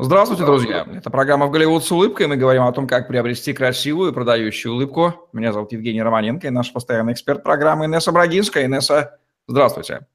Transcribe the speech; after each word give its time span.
Здравствуйте, 0.00 0.44
друзья. 0.44 0.86
Это 0.94 1.10
программа 1.10 1.48
«В 1.48 1.50
Голливуд 1.50 1.84
с 1.84 1.90
улыбкой». 1.90 2.28
Мы 2.28 2.36
говорим 2.36 2.62
о 2.62 2.72
том, 2.72 2.86
как 2.86 3.08
приобрести 3.08 3.52
красивую 3.52 4.12
и 4.12 4.14
продающую 4.14 4.72
улыбку. 4.72 5.28
Меня 5.32 5.52
зовут 5.52 5.72
Евгений 5.72 6.00
Романенко 6.00 6.46
и 6.46 6.50
наш 6.50 6.72
постоянный 6.72 7.14
эксперт 7.14 7.42
программы 7.42 7.86
Инесса 7.86 8.12
Брагинская. 8.12 8.66
Инесса, 8.66 9.18
здравствуйте. 9.48 10.06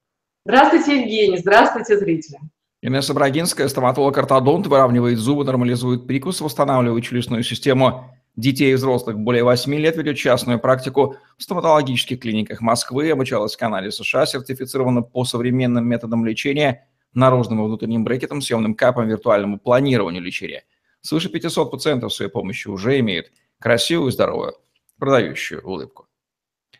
Здравствуйте, 0.46 1.02
Евгений. 1.02 1.36
Здравствуйте, 1.36 1.98
зрители. 1.98 2.38
Инесса 2.80 3.12
Брагинская, 3.12 3.68
стоматолог-ортодонт, 3.68 4.68
выравнивает 4.68 5.18
зубы, 5.18 5.44
нормализует 5.44 6.06
прикус, 6.06 6.40
восстанавливает 6.40 7.04
челюстную 7.04 7.42
систему 7.42 8.10
детей 8.36 8.72
и 8.72 8.76
взрослых 8.76 9.18
более 9.18 9.44
8 9.44 9.74
лет, 9.74 9.98
ведет 9.98 10.16
частную 10.16 10.60
практику 10.60 11.16
в 11.36 11.42
стоматологических 11.42 12.20
клиниках 12.20 12.62
Москвы, 12.62 13.10
обучалась 13.10 13.54
в 13.54 13.58
Канаде 13.58 13.90
США, 13.90 14.24
сертифицирована 14.24 15.02
по 15.02 15.26
современным 15.26 15.86
методам 15.86 16.24
лечения– 16.24 16.88
наружным 17.14 17.62
и 17.62 17.66
внутренним 17.66 18.04
брекетом, 18.04 18.42
съемным 18.42 18.74
капом, 18.74 19.08
виртуальному 19.08 19.58
планированию 19.58 20.22
лечения. 20.22 20.64
Свыше 21.00 21.28
500 21.28 21.70
пациентов 21.70 22.12
своей 22.12 22.30
помощью 22.30 22.72
уже 22.72 22.98
имеют 23.00 23.32
красивую, 23.60 24.10
здоровую, 24.10 24.54
продающую 24.98 25.62
улыбку. 25.62 26.06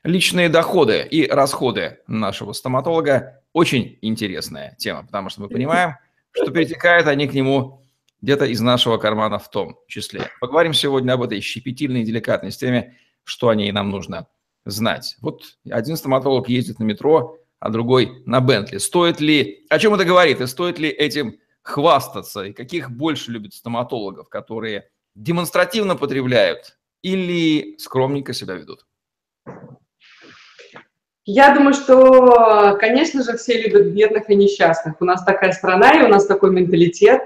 Личные 0.02 0.48
доходы 0.48 1.06
и 1.10 1.26
расходы 1.26 2.00
нашего 2.06 2.52
стоматолога– 2.52 3.40
очень 3.54 3.98
интересная 4.02 4.74
тема, 4.78 5.04
потому 5.04 5.30
что 5.30 5.40
мы 5.40 5.48
понимаем, 5.48 5.94
что 6.32 6.50
перетекают 6.50 7.06
они 7.06 7.28
к 7.28 7.32
нему 7.32 7.84
где-то 8.20 8.46
из 8.46 8.60
нашего 8.60 8.98
кармана 8.98 9.38
в 9.38 9.48
том 9.48 9.78
числе. 9.86 10.30
Поговорим 10.40 10.74
сегодня 10.74 11.12
об 11.12 11.22
этой 11.22 11.40
щепетильной 11.40 12.02
и 12.02 12.04
деликатной 12.04 12.50
теме, 12.50 12.96
что 13.22 13.48
о 13.48 13.54
ней 13.54 13.70
нам 13.70 13.90
нужно 13.90 14.26
знать. 14.64 15.16
Вот 15.20 15.42
один 15.70 15.96
стоматолог 15.96 16.48
ездит 16.48 16.78
на 16.78 16.84
метро, 16.84 17.38
а 17.64 17.70
другой 17.70 18.22
на 18.26 18.42
Бентли. 18.42 18.76
Стоит 18.76 19.20
ли, 19.20 19.64
о 19.70 19.78
чем 19.78 19.94
это 19.94 20.04
говорит, 20.04 20.38
и 20.38 20.46
стоит 20.46 20.78
ли 20.78 20.90
этим 20.90 21.38
хвастаться, 21.62 22.42
и 22.42 22.52
каких 22.52 22.90
больше 22.90 23.30
любят 23.30 23.54
стоматологов, 23.54 24.28
которые 24.28 24.90
демонстративно 25.14 25.96
потребляют 25.96 26.76
или 27.00 27.78
скромненько 27.78 28.34
себя 28.34 28.52
ведут? 28.52 28.84
Я 31.24 31.54
думаю, 31.54 31.72
что, 31.72 32.76
конечно 32.78 33.22
же, 33.22 33.38
все 33.38 33.62
любят 33.62 33.94
бедных 33.94 34.28
и 34.28 34.34
несчастных. 34.36 35.00
У 35.00 35.06
нас 35.06 35.24
такая 35.24 35.52
страна, 35.52 35.98
и 35.98 36.04
у 36.04 36.08
нас 36.08 36.26
такой 36.26 36.50
менталитет. 36.50 37.22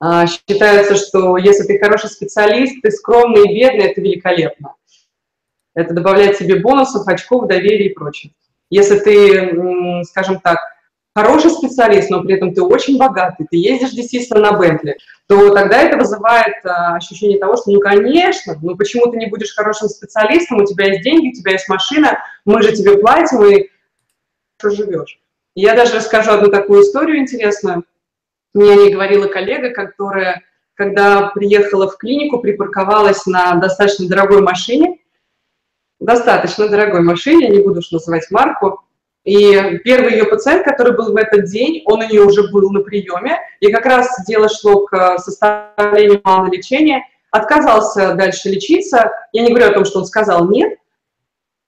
А, 0.00 0.26
считается, 0.26 0.96
что 0.96 1.38
если 1.38 1.64
ты 1.64 1.78
хороший 1.78 2.10
специалист, 2.10 2.82
ты 2.82 2.90
скромный 2.90 3.50
и 3.50 3.54
бедный, 3.54 3.86
это 3.86 4.02
великолепно. 4.02 4.74
Это 5.74 5.94
добавляет 5.94 6.36
тебе 6.36 6.56
бонусов, 6.56 7.08
очков, 7.08 7.48
доверия 7.48 7.86
и 7.86 7.94
прочее. 7.94 8.34
Если 8.70 8.98
ты, 8.98 10.04
скажем 10.04 10.40
так, 10.40 10.58
хороший 11.14 11.50
специалист, 11.50 12.10
но 12.10 12.22
при 12.22 12.34
этом 12.34 12.54
ты 12.54 12.62
очень 12.62 12.96
богатый, 12.96 13.46
ты 13.50 13.56
ездишь 13.56 13.90
действительно 13.90 14.40
на 14.40 14.58
Бентли, 14.58 14.96
то 15.26 15.52
тогда 15.52 15.82
это 15.82 15.96
вызывает 15.96 16.64
а, 16.64 16.96
ощущение 16.96 17.38
того, 17.38 17.56
что, 17.56 17.72
ну, 17.72 17.80
конечно, 17.80 18.56
ну, 18.62 18.76
почему 18.76 19.10
ты 19.10 19.16
не 19.16 19.26
будешь 19.26 19.54
хорошим 19.54 19.88
специалистом, 19.88 20.58
у 20.58 20.64
тебя 20.64 20.86
есть 20.86 21.02
деньги, 21.02 21.30
у 21.30 21.32
тебя 21.32 21.52
есть 21.52 21.68
машина, 21.68 22.18
мы 22.44 22.62
же 22.62 22.72
тебе 22.72 22.98
платим, 22.98 23.44
и 23.44 23.68
что 24.58 24.70
живешь. 24.70 25.18
Я 25.54 25.74
даже 25.74 25.96
расскажу 25.96 26.30
одну 26.30 26.50
такую 26.50 26.82
историю 26.82 27.18
интересную. 27.18 27.84
Мне 28.54 28.76
не 28.76 28.92
говорила 28.92 29.26
коллега, 29.26 29.70
которая, 29.70 30.42
когда 30.74 31.30
приехала 31.34 31.90
в 31.90 31.96
клинику, 31.96 32.38
припарковалась 32.38 33.26
на 33.26 33.56
достаточно 33.56 34.08
дорогой 34.08 34.40
машине, 34.40 34.98
достаточно 36.00 36.68
дорогой 36.68 37.00
машине, 37.00 37.48
не 37.48 37.60
буду 37.60 37.80
уж 37.80 37.90
называть 37.90 38.30
марку. 38.30 38.82
И 39.24 39.78
первый 39.84 40.12
ее 40.12 40.24
пациент, 40.24 40.64
который 40.64 40.96
был 40.96 41.12
в 41.12 41.16
этот 41.16 41.44
день, 41.46 41.82
он 41.84 42.00
у 42.00 42.08
нее 42.08 42.22
уже 42.22 42.50
был 42.50 42.70
на 42.70 42.80
приеме, 42.80 43.38
и 43.60 43.70
как 43.70 43.84
раз 43.84 44.08
дело 44.26 44.48
шло 44.48 44.86
к 44.86 45.18
составлению 45.18 46.20
плана 46.20 46.50
лечения, 46.50 47.04
отказался 47.30 48.14
дальше 48.14 48.48
лечиться. 48.48 49.12
Я 49.32 49.42
не 49.42 49.50
говорю 49.50 49.70
о 49.70 49.74
том, 49.74 49.84
что 49.84 49.98
он 49.98 50.06
сказал 50.06 50.48
«нет», 50.48 50.78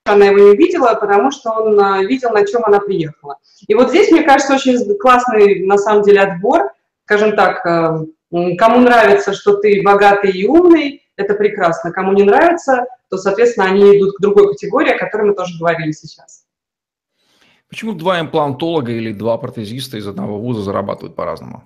она 0.05 0.27
его 0.27 0.39
не 0.39 0.57
видела, 0.57 0.95
потому 0.95 1.31
что 1.31 1.51
он 1.51 1.79
а, 1.79 2.03
видел, 2.03 2.31
на 2.31 2.47
чем 2.47 2.65
она 2.65 2.81
приехала. 2.81 3.37
И 3.69 3.75
вот 3.75 3.91
здесь, 3.91 4.11
мне 4.11 4.23
кажется, 4.23 4.55
очень 4.55 4.99
классный, 4.99 5.65
на 5.67 5.77
самом 5.77 6.03
деле, 6.03 6.23
отбор, 6.23 6.73
скажем 7.05 7.37
так, 7.37 7.65
а, 7.67 8.05
кому 8.59 8.79
нравится, 8.79 9.35
что 9.35 9.57
ты 9.57 9.83
богатый 9.83 10.31
и 10.31 10.47
умный, 10.47 11.03
это 11.21 11.35
прекрасно. 11.35 11.93
Кому 11.93 12.13
не 12.13 12.23
нравится, 12.23 12.87
то, 13.09 13.17
соответственно, 13.17 13.67
они 13.67 13.99
идут 13.99 14.17
к 14.17 14.21
другой 14.21 14.53
категории, 14.53 14.93
о 14.93 14.99
которой 14.99 15.29
мы 15.29 15.35
тоже 15.35 15.59
говорили 15.59 15.93
сейчас. 15.93 16.45
Почему 17.69 17.93
два 17.93 18.21
имплантолога 18.21 18.91
или 18.91 19.13
два 19.13 19.39
протезиста 19.39 19.97
из 19.97 20.07
одного 20.09 20.39
вуза 20.39 20.63
зарабатывают 20.63 21.15
по-разному? 21.15 21.63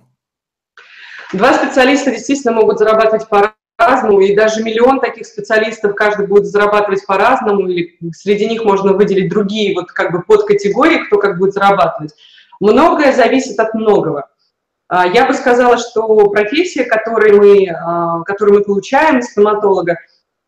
Два 1.33 1.53
специалиста 1.53 2.11
действительно 2.11 2.53
могут 2.53 2.77
зарабатывать 2.77 3.27
по-разному, 3.27 4.21
и 4.21 4.35
даже 4.35 4.61
миллион 4.63 4.99
таких 4.99 5.25
специалистов 5.25 5.95
каждый 5.95 6.27
будет 6.27 6.45
зарабатывать 6.45 7.05
по-разному, 7.05 7.67
или 7.67 7.97
среди 8.13 8.47
них 8.47 8.63
можно 8.63 8.93
выделить 8.93 9.29
другие 9.29 9.73
вот 9.73 9.91
как 9.91 10.11
бы 10.11 10.21
подкатегории, 10.21 11.05
кто 11.05 11.17
как 11.17 11.39
будет 11.39 11.53
зарабатывать. 11.53 12.13
Многое 12.59 13.11
зависит 13.11 13.59
от 13.59 13.73
многого. 13.73 14.29
А, 14.87 15.07
я 15.07 15.25
бы 15.25 15.33
сказала, 15.33 15.77
что 15.77 16.29
профессия, 16.29 16.85
которую 16.85 17.37
мы, 17.37 17.67
а, 17.69 18.21
которую 18.23 18.59
мы 18.59 18.63
получаем 18.63 19.21
стоматолога, 19.21 19.97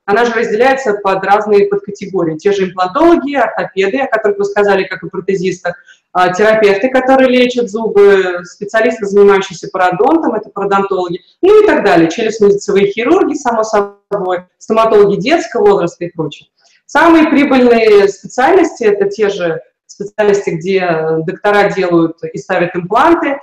она 0.06 0.24
же 0.24 0.34
разделяется 0.34 0.94
под 0.94 1.24
разные 1.24 1.68
подкатегории. 1.68 2.38
Те 2.38 2.54
же 2.54 2.66
имплантологи, 2.66 3.36
ортопеды, 3.36 4.00
о 4.00 4.08
которых 4.08 4.38
вы 4.38 4.46
сказали, 4.46 4.86
как 4.86 5.04
и 5.04 5.10
протезисты, 5.10 5.74
а, 6.14 6.34
терапевты, 6.34 6.90
которые 6.90 7.30
лечат 7.30 7.70
зубы, 7.70 8.42
специалисты, 8.46 9.06
занимающиеся 9.06 9.70
пародонтом, 9.72 10.36
это 10.36 10.50
пародонтологи, 10.50 11.22
ну 11.42 11.64
и 11.64 11.68
так 11.68 11.84
далее, 11.84 12.10
челюстно-лицевые 12.10 12.88
хирурги, 12.88 13.34
само 13.34 13.64
собой, 13.64 14.46
стоматологи 14.58 15.20
детского 15.20 15.72
возраста 15.72 16.06
и 16.06 16.10
прочее. 16.10 16.48
Самые 16.86 17.30
прибыльные 17.30 18.08
специальности– 18.08 18.84
это 18.86 19.10
те 19.10 19.30
же 19.30 19.62
специальности, 19.88 20.52
где 20.52 20.88
доктора 21.26 21.70
делают 21.70 22.24
и 22.24 22.38
ставят 22.38 22.76
импланты, 22.76 23.40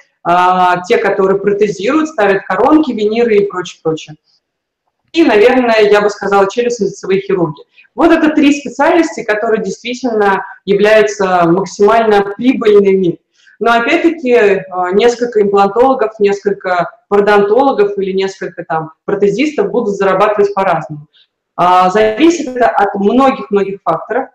те, 0.88 0.98
которые 0.98 1.38
протезируют, 1.38 2.08
ставят 2.08 2.44
коронки, 2.46 2.92
виниры 2.92 3.36
и 3.36 3.46
прочее, 3.46 3.80
прочее. 3.82 4.16
И, 5.12 5.22
наверное, 5.22 5.80
я 5.82 6.00
бы 6.00 6.10
сказала, 6.10 6.46
челюстно-лицевые 6.46 7.20
хирурги. 7.20 7.62
Вот 7.94 8.10
это 8.10 8.30
три 8.30 8.52
специальности, 8.52 9.22
которые 9.22 9.62
действительно 9.62 10.44
являются 10.64 11.44
максимально 11.46 12.34
прибыльными. 12.36 13.20
Но 13.60 13.72
опять-таки 13.72 14.34
а, 14.34 14.90
несколько 14.90 15.40
имплантологов, 15.40 16.18
несколько 16.18 16.90
пародонтологов 17.08 17.96
или 17.98 18.12
несколько 18.12 18.64
там 18.64 18.92
протезистов 19.04 19.70
будут 19.70 19.94
зарабатывать 19.94 20.52
по-разному. 20.54 21.06
А, 21.56 21.88
зависит 21.90 22.48
это 22.48 22.68
от 22.68 22.96
многих-многих 22.96 23.80
факторов 23.82 24.30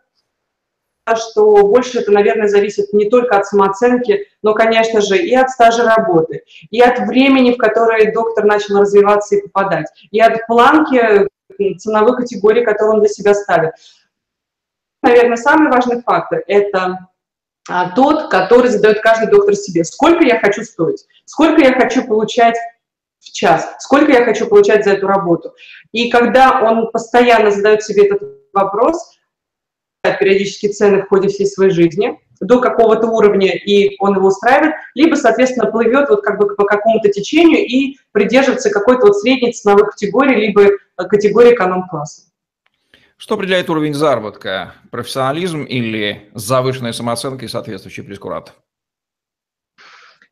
что 1.15 1.65
больше 1.67 1.99
это, 1.99 2.11
наверное, 2.11 2.47
зависит 2.47 2.93
не 2.93 3.09
только 3.09 3.37
от 3.37 3.45
самооценки, 3.45 4.27
но, 4.41 4.53
конечно 4.53 5.01
же, 5.01 5.17
и 5.17 5.35
от 5.35 5.49
стажа 5.49 5.83
работы, 5.83 6.43
и 6.69 6.81
от 6.81 6.99
времени, 7.07 7.53
в 7.53 7.57
которое 7.57 8.11
доктор 8.13 8.45
начал 8.45 8.79
развиваться 8.79 9.35
и 9.35 9.41
попадать, 9.41 9.87
и 10.11 10.19
от 10.19 10.45
планки 10.47 11.27
ценовой 11.77 12.15
категории, 12.15 12.63
которую 12.63 12.95
он 12.95 12.99
для 13.01 13.09
себя 13.09 13.33
ставит. 13.33 13.71
Наверное, 15.01 15.37
самый 15.37 15.71
важный 15.71 16.01
фактор– 16.01 16.43
это 16.47 17.09
а, 17.69 17.91
тот, 17.91 18.29
который 18.29 18.69
задает 18.69 19.01
каждый 19.01 19.29
доктор 19.29 19.55
себе. 19.55 19.83
Сколько 19.83 20.23
я 20.23 20.39
хочу 20.39 20.63
стоить? 20.63 21.05
Сколько 21.25 21.61
я 21.61 21.73
хочу 21.73 22.05
получать 22.05 22.55
в 23.19 23.31
час? 23.31 23.75
Сколько 23.79 24.11
я 24.11 24.25
хочу 24.25 24.47
получать 24.47 24.83
за 24.83 24.91
эту 24.91 25.07
работу? 25.07 25.53
И 25.91 26.09
когда 26.09 26.61
он 26.61 26.91
постоянно 26.91 27.51
задает 27.51 27.83
себе 27.83 28.07
этот 28.07 28.23
вопрос, 28.53 29.18
периодически 30.01 30.67
цены 30.67 31.01
в 31.01 31.09
ходе 31.09 31.27
всей 31.27 31.45
своей 31.45 31.71
жизни 31.71 32.19
до 32.39 32.61
какого-то 32.61 33.07
уровня, 33.07 33.53
и 33.53 33.95
он 33.99 34.15
его 34.15 34.27
устраивает, 34.27 34.75
либо, 34.95 35.15
соответственно, 35.15 35.69
плывет 35.69 36.09
вот 36.09 36.21
как 36.21 36.37
бы 36.39 36.55
по 36.55 36.63
какому-то 36.63 37.09
течению 37.09 37.65
и 37.65 37.97
придерживается 38.13 38.69
какой-то 38.69 39.07
вот 39.07 39.17
средней 39.17 39.51
ценовой 39.51 39.85
категории, 39.85 40.47
либо 40.47 40.63
э, 40.63 40.77
категории 40.97 41.53
эконом-класса. 41.53 42.23
Что 43.17 43.35
определяет 43.35 43.69
уровень 43.69 43.93
заработка? 43.93 44.73
Профессионализм 44.89 45.63
или 45.63 46.29
завышенная 46.33 46.93
самооценка 46.93 47.43
и 47.43 47.49
соответствующий 47.49 48.03
прескурант? 48.03 48.53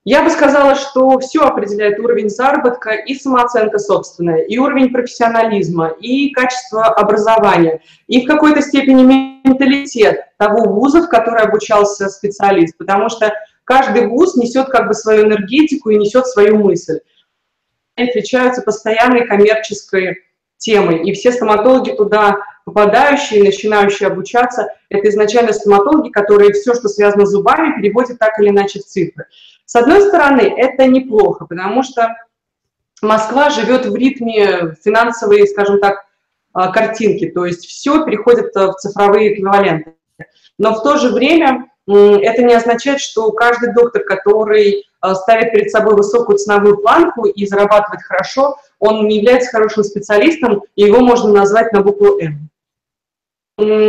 Я 0.10 0.24
бы 0.24 0.30
сказала, 0.30 0.76
что 0.76 1.20
все 1.20 1.42
определяет 1.42 2.00
уровень 2.00 2.30
заработка 2.30 2.92
и 2.92 3.14
самооценка 3.14 3.78
собственная, 3.78 4.38
и 4.38 4.58
уровень 4.58 4.94
профессионализма, 4.94 5.90
и 6.00 6.30
качество 6.30 6.86
образования, 6.86 7.82
и 8.08 8.24
в 8.24 8.26
какой-то 8.26 8.62
степени 8.62 9.04
менталитет 9.04 10.22
того 10.38 10.64
вуза, 10.64 11.02
в 11.02 11.10
который 11.10 11.42
обучался 11.42 12.08
специалист, 12.08 12.78
потому 12.78 13.10
что 13.10 13.34
каждый 13.66 14.08
вуз 14.08 14.38
несет 14.38 14.70
как 14.70 14.88
бы 14.88 14.94
свою 14.94 15.26
энергетику 15.26 15.90
и 15.90 15.98
несет 15.98 16.26
свою 16.26 16.58
мысль. 16.58 17.02
Они 17.98 18.08
отличаются 18.08 18.62
постоянной 18.62 19.28
коммерческой 19.28 20.20
темой, 20.58 21.04
и 21.04 21.12
все 21.12 21.34
стоматологи 21.34 21.92
туда 21.92 22.38
попадающие, 22.64 23.44
начинающие 23.44 24.08
обучаться, 24.08 24.70
это 24.88 25.10
изначально 25.10 25.52
стоматологи, 25.52 26.12
которые 26.12 26.54
все, 26.54 26.74
что 26.76 26.88
связано 26.88 27.26
с 27.26 27.32
зубами, 27.32 27.76
переводят 27.76 28.20
так 28.20 28.40
или 28.40 28.50
иначе 28.50 28.80
в 28.80 28.86
цифры. 28.86 29.26
С 29.68 29.76
одной 29.76 30.02
стороны, 30.02 30.42
это 30.42 30.88
неплохо, 30.88 31.46
потому 31.46 31.84
что 31.84 32.16
Москва 33.02 33.50
живет 33.50 33.86
в 33.86 33.94
ритме 33.96 34.76
финансовой, 34.82 35.46
скажем 35.46 35.82
так, 35.82 36.06
а, 36.54 36.72
картинки, 36.72 37.28
то 37.30 37.46
есть 37.46 37.66
все 37.68 38.06
переходит 38.06 38.56
в 38.56 38.74
цифровые 38.76 39.34
эквиваленты. 39.34 39.96
Но 40.58 40.74
в 40.74 40.84
то 40.84 40.96
же 40.96 41.10
время 41.10 41.70
это 41.86 42.44
не 42.44 42.54
означает, 42.54 43.02
что 43.02 43.30
каждый 43.34 43.74
доктор, 43.74 44.04
который 44.04 44.86
а, 45.02 45.16
ставит 45.16 45.52
перед 45.52 45.70
собой 45.70 45.96
высокую 45.96 46.38
ценовую 46.38 46.78
планку 46.78 47.26
и 47.26 47.46
зарабатывает 47.46 48.02
хорошо, 48.04 48.56
он 48.80 49.06
не 49.06 49.18
является 49.18 49.52
хорошим 49.52 49.84
специалистом, 49.84 50.64
и 50.78 50.84
его 50.84 51.02
можно 51.02 51.32
назвать 51.34 51.74
на 51.74 51.82
букву 51.82 52.20
«М». 52.20 52.50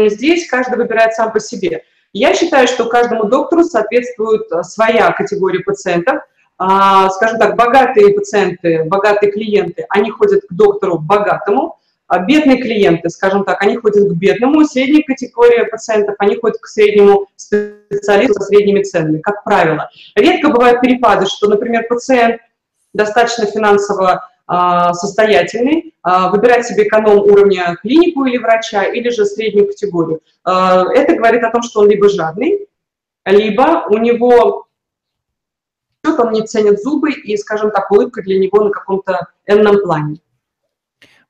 Здесь 0.08 0.48
каждый 0.48 0.76
выбирает 0.76 1.14
сам 1.14 1.30
по 1.32 1.38
себе. 1.38 1.84
Я 2.12 2.34
считаю, 2.34 2.66
что 2.66 2.86
каждому 2.86 3.24
доктору 3.24 3.64
соответствует 3.64 4.50
а, 4.50 4.62
своя 4.62 5.10
категория 5.12 5.60
пациентов. 5.60 6.22
А, 6.56 7.08
скажем 7.10 7.38
так, 7.38 7.54
богатые 7.56 8.12
пациенты, 8.12 8.84
богатые 8.84 9.30
клиенты, 9.30 9.86
они 9.90 10.10
ходят 10.10 10.42
к 10.48 10.52
доктору 10.52 10.98
богатому, 10.98 11.78
а 12.08 12.20
бедные 12.20 12.56
клиенты, 12.56 13.10
скажем 13.10 13.44
так, 13.44 13.62
они 13.62 13.76
ходят 13.76 14.08
к 14.08 14.12
бедному, 14.14 14.64
средняя 14.64 15.04
категория 15.06 15.64
пациентов, 15.64 16.16
они 16.18 16.36
ходят 16.36 16.58
к 16.58 16.66
среднему 16.66 17.26
специалисту 17.36 18.40
со 18.40 18.46
средними 18.46 18.82
ценами, 18.82 19.18
как 19.18 19.44
правило. 19.44 19.88
Редко 20.16 20.48
бывают 20.48 20.80
перепады, 20.80 21.26
что, 21.26 21.48
например, 21.48 21.86
пациент 21.86 22.40
достаточно 22.92 23.46
финансово 23.46 24.28
состоятельный, 24.48 25.94
а, 26.02 26.30
выбирать 26.30 26.66
себе 26.66 26.88
эконом 26.88 27.18
уровня 27.18 27.76
клинику 27.82 28.24
или 28.24 28.38
врача, 28.38 28.84
или 28.84 29.10
же 29.10 29.26
среднюю 29.26 29.66
категорию. 29.66 30.20
А, 30.42 30.84
это 30.94 31.14
говорит 31.16 31.42
о 31.44 31.50
том, 31.50 31.62
что 31.62 31.80
он 31.80 31.90
либо 31.90 32.08
жадный, 32.08 32.66
либо 33.26 33.86
у 33.90 33.98
него 33.98 34.68
он 36.18 36.32
не 36.32 36.42
ценит 36.46 36.80
зубы, 36.80 37.12
и, 37.12 37.36
скажем 37.36 37.70
так, 37.70 37.90
улыбка 37.90 38.22
для 38.22 38.38
него 38.38 38.64
на 38.64 38.70
каком-то 38.70 39.28
энном 39.46 39.80
плане. 39.82 40.20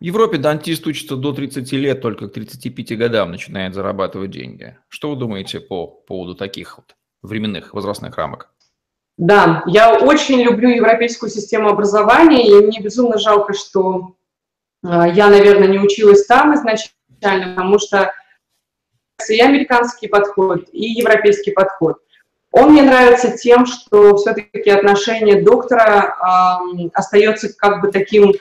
В 0.01 0.05
Европе 0.05 0.39
дантист 0.39 0.87
учится 0.87 1.17
до 1.17 1.33
30 1.33 1.73
лет, 1.73 2.01
только 2.01 2.29
к 2.29 2.33
35 2.33 2.97
годам 2.97 3.33
начинает 3.33 3.75
зарабатывать 3.75 4.31
деньги. 4.31 4.79
Что 4.89 5.11
вы 5.11 5.17
думаете 5.17 5.59
по 5.59 5.89
поводу 5.89 6.37
таких 6.37 6.79
вот 6.79 6.95
временных 7.23 7.75
возрастных 7.75 8.17
рамок? 8.17 8.51
Да, 9.19 9.65
я 9.67 9.99
очень 9.99 10.41
люблю 10.43 10.69
европейскую 10.71 11.29
систему 11.29 11.69
образования, 11.69 12.47
и 12.47 12.65
мне 12.65 12.81
безумно 12.81 13.19
жалко, 13.19 13.53
что 13.53 14.15
а, 14.85 15.09
я, 15.09 15.27
наверное, 15.29 15.67
не 15.67 15.81
училась 15.81 16.25
там 16.27 16.55
изначально, 16.55 17.55
потому 17.55 17.81
что 17.81 18.13
и 19.29 19.41
американский 19.41 20.07
подход, 20.07 20.69
и 20.71 20.93
европейский 20.93 21.51
подход. 21.51 21.99
Он 22.53 22.71
мне 22.71 22.83
нравится 22.83 23.37
тем, 23.37 23.67
что 23.67 24.17
все-таки 24.17 24.71
отношение 24.71 25.43
доктора 25.43 26.15
э, 26.79 26.89
остается 26.95 27.53
как 27.53 27.83
бы 27.83 27.91
таким 27.91 28.33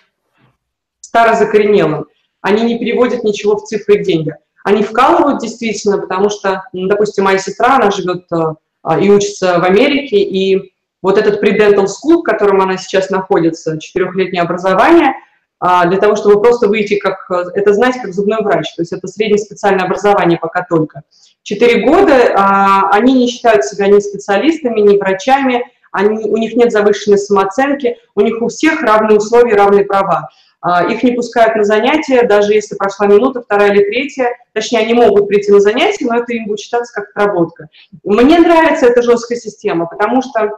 старозакоренелым. 1.01 2.05
Они 2.41 2.63
не 2.63 2.79
переводят 2.79 3.23
ничего 3.23 3.57
в 3.57 3.63
цифры 3.63 3.95
и 3.95 4.03
деньги. 4.03 4.33
Они 4.63 4.83
вкалывают 4.83 5.41
действительно, 5.41 5.97
потому 5.97 6.29
что, 6.29 6.63
ну, 6.71 6.87
допустим, 6.87 7.23
моя 7.23 7.39
сестра, 7.39 7.77
она 7.77 7.89
живет 7.91 8.31
э, 8.31 8.53
и 8.95 9.09
учится 9.09 9.59
в 9.59 9.63
Америке, 9.63 10.17
и 10.17 10.73
вот 11.01 11.17
этот 11.17 11.43
pre-dental 11.43 11.85
school, 11.85 12.19
в 12.19 12.23
котором 12.23 12.61
она 12.61 12.77
сейчас 12.77 13.09
находится, 13.09 13.79
четырехлетнее 13.79 14.41
образование, 14.41 15.13
а, 15.59 15.85
для 15.87 15.97
того, 15.97 16.15
чтобы 16.15 16.41
просто 16.41 16.67
выйти 16.67 16.97
как, 16.97 17.29
это 17.31 17.73
знаете, 17.73 18.01
как 18.01 18.13
зубной 18.13 18.43
врач, 18.43 18.73
то 18.75 18.81
есть 18.81 18.93
это 18.93 19.07
среднее 19.07 19.39
специальное 19.39 19.85
образование 19.85 20.37
пока 20.37 20.63
только. 20.63 21.01
Четыре 21.41 21.87
года 21.87 22.33
а, 22.35 22.89
они 22.91 23.13
не 23.13 23.27
считают 23.27 23.63
себя 23.63 23.87
ни 23.87 23.99
специалистами, 23.99 24.81
ни 24.81 24.97
врачами, 24.97 25.63
они, 25.91 26.25
у 26.25 26.37
них 26.37 26.55
нет 26.55 26.71
завышенной 26.71 27.17
самооценки, 27.17 27.97
у 28.13 28.21
них 28.21 28.41
у 28.41 28.49
всех 28.49 28.81
равные 28.81 29.17
условия, 29.17 29.55
равные 29.55 29.85
права. 29.85 30.29
А, 30.69 30.83
их 30.83 31.01
не 31.01 31.13
пускают 31.13 31.55
на 31.55 31.63
занятия, 31.63 32.23
даже 32.23 32.53
если 32.53 32.75
прошла 32.75 33.07
минута, 33.07 33.41
вторая 33.41 33.71
или 33.71 33.85
третья. 33.85 34.35
Точнее, 34.51 34.79
они 34.79 34.93
могут 34.95 35.29
прийти 35.29 35.49
на 35.49 35.61
занятия, 35.61 36.05
но 36.05 36.17
это 36.17 36.33
им 36.33 36.45
будет 36.45 36.59
считаться 36.59 36.93
как 36.93 37.09
отработка. 37.15 37.69
Мне 38.03 38.37
нравится 38.37 38.87
эта 38.87 39.01
жесткая 39.01 39.37
система, 39.37 39.85
потому 39.85 40.21
что 40.21 40.57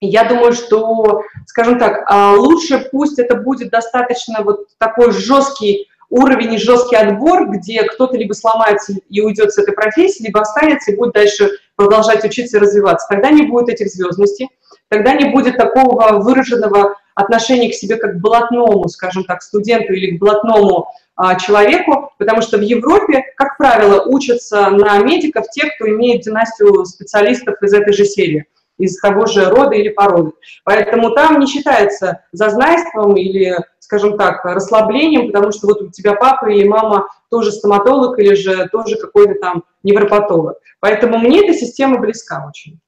я 0.00 0.24
думаю, 0.24 0.54
что, 0.54 1.22
скажем 1.46 1.78
так, 1.78 2.02
а, 2.08 2.32
лучше 2.32 2.88
пусть 2.90 3.20
это 3.20 3.36
будет 3.36 3.70
достаточно 3.70 4.42
вот 4.42 4.66
такой 4.78 5.12
жесткий 5.12 5.86
уровень 6.10 6.54
и 6.54 6.58
жесткий 6.58 6.96
отбор, 6.96 7.48
где 7.48 7.84
кто-то 7.84 8.16
либо 8.16 8.32
сломается 8.32 8.94
и 9.08 9.20
уйдет 9.20 9.52
с 9.52 9.58
этой 9.58 9.72
профессии, 9.72 10.24
либо 10.24 10.40
останется 10.40 10.90
и 10.90 10.96
будет 10.96 11.14
дальше 11.14 11.48
продолжать 11.76 12.24
учиться 12.24 12.56
и 12.56 12.60
развиваться. 12.60 13.06
Тогда 13.08 13.30
не 13.30 13.42
будет 13.42 13.68
этих 13.68 13.86
звездностей, 13.86 14.48
тогда 14.88 15.14
не 15.14 15.30
будет 15.30 15.56
такого 15.56 16.18
выраженного 16.18 16.96
отношения 17.14 17.70
к 17.70 17.74
себе 17.74 17.96
как 17.96 18.14
к 18.14 18.20
блатному, 18.20 18.88
скажем 18.88 19.24
так, 19.24 19.42
студенту 19.42 19.92
или 19.92 20.16
к 20.16 20.20
блатному 20.20 20.88
а, 21.16 21.36
человеку, 21.36 22.12
потому 22.18 22.42
что 22.42 22.58
в 22.58 22.62
Европе, 22.62 23.24
как 23.36 23.56
правило, 23.56 24.04
учатся 24.06 24.70
на 24.70 24.98
медиков 24.98 25.46
те, 25.50 25.70
кто 25.70 25.88
имеет 25.88 26.22
династию 26.22 26.84
специалистов 26.84 27.54
из 27.62 27.72
этой 27.72 27.92
же 27.92 28.04
серии 28.04 28.46
из 28.78 28.98
того 28.98 29.26
же 29.26 29.48
рода 29.50 29.74
или 29.76 29.88
породы. 29.88 30.32
Поэтому 30.64 31.10
там 31.10 31.38
не 31.38 31.46
считается 31.46 32.24
зазнайством 32.32 33.16
или, 33.16 33.56
скажем 33.78 34.18
так, 34.18 34.44
расслаблением, 34.44 35.28
потому 35.30 35.52
что 35.52 35.68
вот 35.68 35.82
у 35.82 35.90
тебя 35.90 36.14
папа 36.14 36.46
или 36.46 36.66
мама 36.66 37.06
тоже 37.30 37.52
стоматолог 37.52 38.18
или 38.18 38.34
же 38.34 38.68
тоже 38.72 38.96
какой-то 38.96 39.34
там 39.34 39.64
невропатолог. 39.82 40.58
Поэтому 40.80 41.18
мне 41.18 41.44
эта 41.44 41.54
система 41.56 41.98
близка 41.98 42.44
очень. 42.48 42.80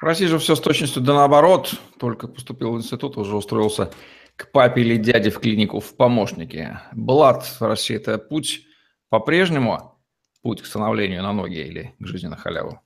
В 0.00 0.04
России 0.04 0.26
же 0.26 0.38
все 0.38 0.54
с 0.54 0.60
точностью 0.60 1.02
да 1.02 1.14
наоборот. 1.14 1.74
Только 1.98 2.28
поступил 2.28 2.72
в 2.72 2.76
институт, 2.76 3.16
уже 3.16 3.36
устроился 3.36 3.90
к 4.36 4.52
папе 4.52 4.82
или 4.82 4.96
дяде 4.96 5.30
в 5.30 5.40
клинику 5.40 5.80
в 5.80 5.96
помощнике. 5.96 6.80
Блад 6.92 7.44
в 7.44 7.62
России– 7.62 7.96
это 7.96 8.18
путь 8.18 8.64
по-прежнему, 9.10 9.98
путь 10.42 10.62
к 10.62 10.66
становлению 10.66 11.22
на 11.22 11.32
ноги 11.32 11.58
или 11.58 11.94
к 11.98 12.06
жизни 12.06 12.28
на 12.28 12.36
халяву? 12.36 12.80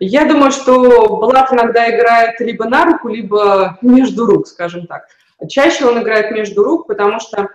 Я 0.00 0.26
думаю, 0.26 0.52
что 0.52 1.16
Блат 1.18 1.52
иногда 1.52 1.90
играет 1.90 2.38
либо 2.40 2.66
на 2.66 2.84
руку, 2.84 3.08
либо 3.08 3.78
между 3.82 4.26
рук, 4.26 4.46
скажем 4.46 4.86
так. 4.86 5.06
Чаще 5.48 5.86
он 5.86 6.02
играет 6.02 6.30
между 6.30 6.62
рук, 6.62 6.86
потому 6.86 7.20
что 7.20 7.48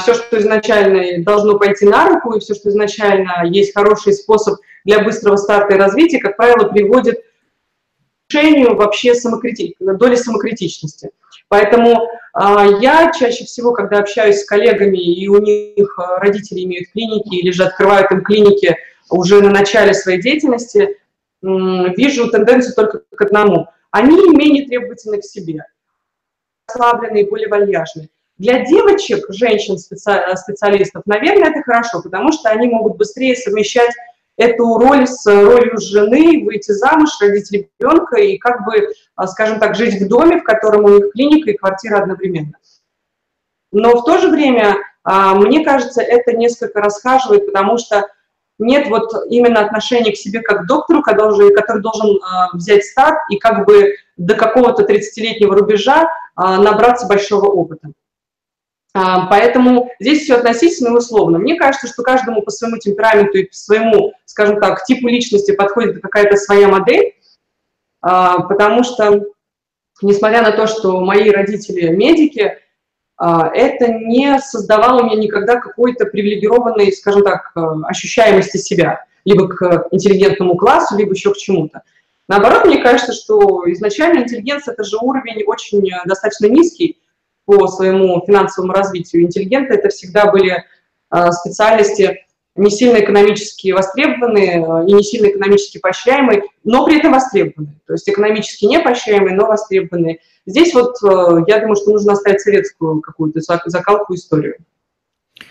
все, 0.00 0.14
что 0.14 0.38
изначально 0.38 1.22
должно 1.22 1.58
пойти 1.58 1.86
на 1.86 2.08
руку, 2.08 2.34
и 2.34 2.40
все, 2.40 2.54
что 2.54 2.68
изначально 2.70 3.44
есть 3.44 3.74
хороший 3.74 4.12
способ 4.12 4.58
для 4.84 5.00
быстрого 5.04 5.36
старта 5.36 5.74
и 5.74 5.78
развития, 5.78 6.18
как 6.18 6.36
правило, 6.36 6.68
приводит 6.68 7.20
к 7.20 8.34
решению 8.34 8.74
вообще 8.74 9.14
самокрити... 9.14 9.76
доли 9.78 10.16
самокритичности. 10.16 11.10
Поэтому 11.48 12.08
а, 12.34 12.66
я 12.80 13.12
чаще 13.12 13.44
всего, 13.44 13.72
когда 13.72 13.98
общаюсь 13.98 14.40
с 14.40 14.44
коллегами, 14.44 14.98
и 14.98 15.28
у 15.28 15.40
них 15.40 15.98
а, 15.98 16.18
родители 16.18 16.64
имеют 16.64 16.90
клиники, 16.90 17.34
или 17.34 17.50
же 17.50 17.64
открывают 17.64 18.10
им 18.10 18.22
клиники 18.22 18.76
уже 19.10 19.40
на 19.40 19.50
начале 19.50 19.94
своей 19.94 20.20
деятельности, 20.20 20.98
вижу 21.40 22.30
тенденцию 22.30 22.74
только 22.74 23.00
к 23.14 23.22
одному. 23.22 23.68
Они 23.90 24.16
менее 24.30 24.66
требовательны 24.66 25.20
к 25.20 25.24
себе, 25.24 25.64
расслабленные, 26.66 27.28
более 27.28 27.48
вальяжные. 27.48 28.08
Для 28.38 28.64
девочек, 28.64 29.24
женщин, 29.30 29.78
специалистов, 29.78 31.02
наверное, 31.06 31.50
это 31.50 31.62
хорошо, 31.62 32.00
потому 32.00 32.30
что 32.30 32.48
они 32.50 32.68
могут 32.68 32.96
быстрее 32.96 33.34
совмещать 33.34 33.90
эту 34.36 34.78
роль 34.78 35.08
с 35.08 35.26
ролью 35.26 35.78
жены, 35.80 36.44
выйти 36.44 36.70
замуж, 36.70 37.10
родить 37.20 37.50
ребенка 37.50 38.20
и 38.20 38.38
как 38.38 38.64
бы, 38.64 38.90
а, 39.16 39.26
скажем 39.26 39.58
так, 39.58 39.74
жить 39.74 40.00
в 40.00 40.08
доме, 40.08 40.38
в 40.38 40.44
котором 40.44 40.84
у 40.84 40.88
них 40.88 41.12
клиника 41.12 41.50
и 41.50 41.56
квартира 41.56 41.98
одновременно. 41.98 42.52
Но 43.72 43.96
в 43.96 44.04
то 44.04 44.18
же 44.18 44.28
время, 44.28 44.76
а, 45.02 45.34
мне 45.34 45.64
кажется, 45.64 46.00
это 46.00 46.32
несколько 46.32 46.80
расхаживает, 46.80 47.46
потому 47.46 47.76
что 47.76 48.08
нет 48.60 48.88
вот 48.88 49.10
именно 49.28 49.60
отношения 49.60 50.12
к 50.12 50.16
себе 50.16 50.40
как 50.40 50.62
к 50.62 50.66
доктору, 50.66 51.02
который, 51.02 51.80
должен 51.80 52.16
э, 52.16 52.20
взять 52.54 52.84
старт 52.84 53.18
и 53.30 53.38
как 53.38 53.64
бы 53.66 53.94
до 54.16 54.34
какого-то 54.34 54.82
30-летнего 54.82 55.54
рубежа 55.54 56.08
набраться 56.36 57.06
большого 57.06 57.46
опыта. 57.46 57.92
А, 58.94 59.26
поэтому 59.26 59.90
здесь 60.00 60.22
все 60.22 60.36
относительно 60.36 60.96
условно. 60.96 61.38
Мне 61.38 61.56
кажется, 61.56 61.86
что 61.86 62.02
каждому 62.02 62.42
по 62.42 62.50
своему 62.50 62.78
темпераменту 62.78 63.38
и 63.38 63.44
по 63.44 63.54
своему, 63.54 64.12
скажем 64.24 64.60
так, 64.60 64.84
типу 64.84 65.08
личности 65.08 65.52
подходит 65.52 66.02
какая-то 66.02 66.36
своя 66.36 66.68
модель, 66.68 67.14
а, 68.00 68.42
потому 68.42 68.84
что, 68.84 69.24
несмотря 70.02 70.42
на 70.42 70.52
то, 70.52 70.66
что 70.66 71.00
мои 71.00 71.30
родители 71.30 71.88
медики, 71.88 72.58
а, 73.18 73.50
это 73.52 73.88
не 73.88 74.38
создавало 74.40 75.02
мне 75.02 75.16
никогда 75.16 75.60
какой-то 75.60 76.06
привилегированной, 76.06 76.92
скажем 76.92 77.24
так, 77.24 77.50
э, 77.56 77.60
ощущаемости 77.84 78.58
себя, 78.58 79.04
либо 79.24 79.48
к 79.48 79.88
интеллигентному 79.90 80.56
классу, 80.56 80.96
либо 80.96 81.12
еще 81.12 81.34
к 81.34 81.36
чему-то. 81.36 81.82
Наоборот, 82.28 82.64
мне 82.64 82.78
кажется, 82.78 83.12
что 83.12 83.64
изначально 83.72 84.20
интеллигенция– 84.20 84.72
это 84.74 84.84
же 84.84 84.98
уровень 84.98 85.42
очень 85.44 85.90
э, 85.90 85.96
достаточно 86.06 86.46
низкий 86.46 86.98
по 87.48 87.66
своему 87.66 88.22
финансовому 88.26 88.74
развитию. 88.74 89.22
Интеллигенты– 89.22 89.72
это 89.76 89.88
всегда 89.88 90.30
были 90.30 90.52
э, 90.52 91.30
специальности 91.32 92.26
не 92.56 92.70
сильно 92.70 93.00
экономически 93.00 93.70
востребованные 93.70 94.60
э, 94.60 94.86
и 94.86 94.92
не 94.92 95.02
сильно 95.02 95.28
экономически 95.28 95.78
поощряемые, 95.78 96.42
но 96.64 96.84
при 96.84 96.98
этом 96.98 97.12
востребованные. 97.12 97.80
То 97.86 97.94
есть 97.94 98.06
экономически 98.06 98.66
не 98.66 98.78
поощряемые, 98.80 99.34
но 99.34 99.46
востребованные. 99.46 100.18
Здесь 100.44 100.74
вот 100.74 100.96
э, 101.02 101.44
я 101.46 101.60
думаю, 101.60 101.76
что 101.76 101.92
нужно 101.92 102.12
оставить 102.12 102.42
советскую 102.42 103.00
какую-то 103.00 103.40
закалку 103.40 104.14
историю. 104.14 104.56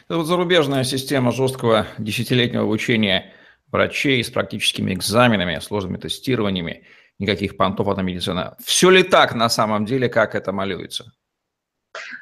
Это 0.07 0.17
вот 0.17 0.27
зарубежная 0.27 0.83
система 0.83 1.31
жесткого 1.31 1.87
десятилетнего 1.97 2.65
обучения 2.65 3.33
врачей 3.71 4.23
с 4.23 4.29
практическими 4.29 4.93
экзаменами, 4.93 5.57
сложными 5.61 5.97
тестированиями, 5.97 6.83
никаких 7.17 7.57
понтов 7.57 7.87
от 7.87 8.03
медицины. 8.03 8.51
Все 8.63 8.91
ли 8.91 9.01
так 9.01 9.33
на 9.33 9.49
самом 9.49 9.85
деле, 9.85 10.09
как 10.09 10.35
это 10.35 10.51
малюется? 10.51 11.11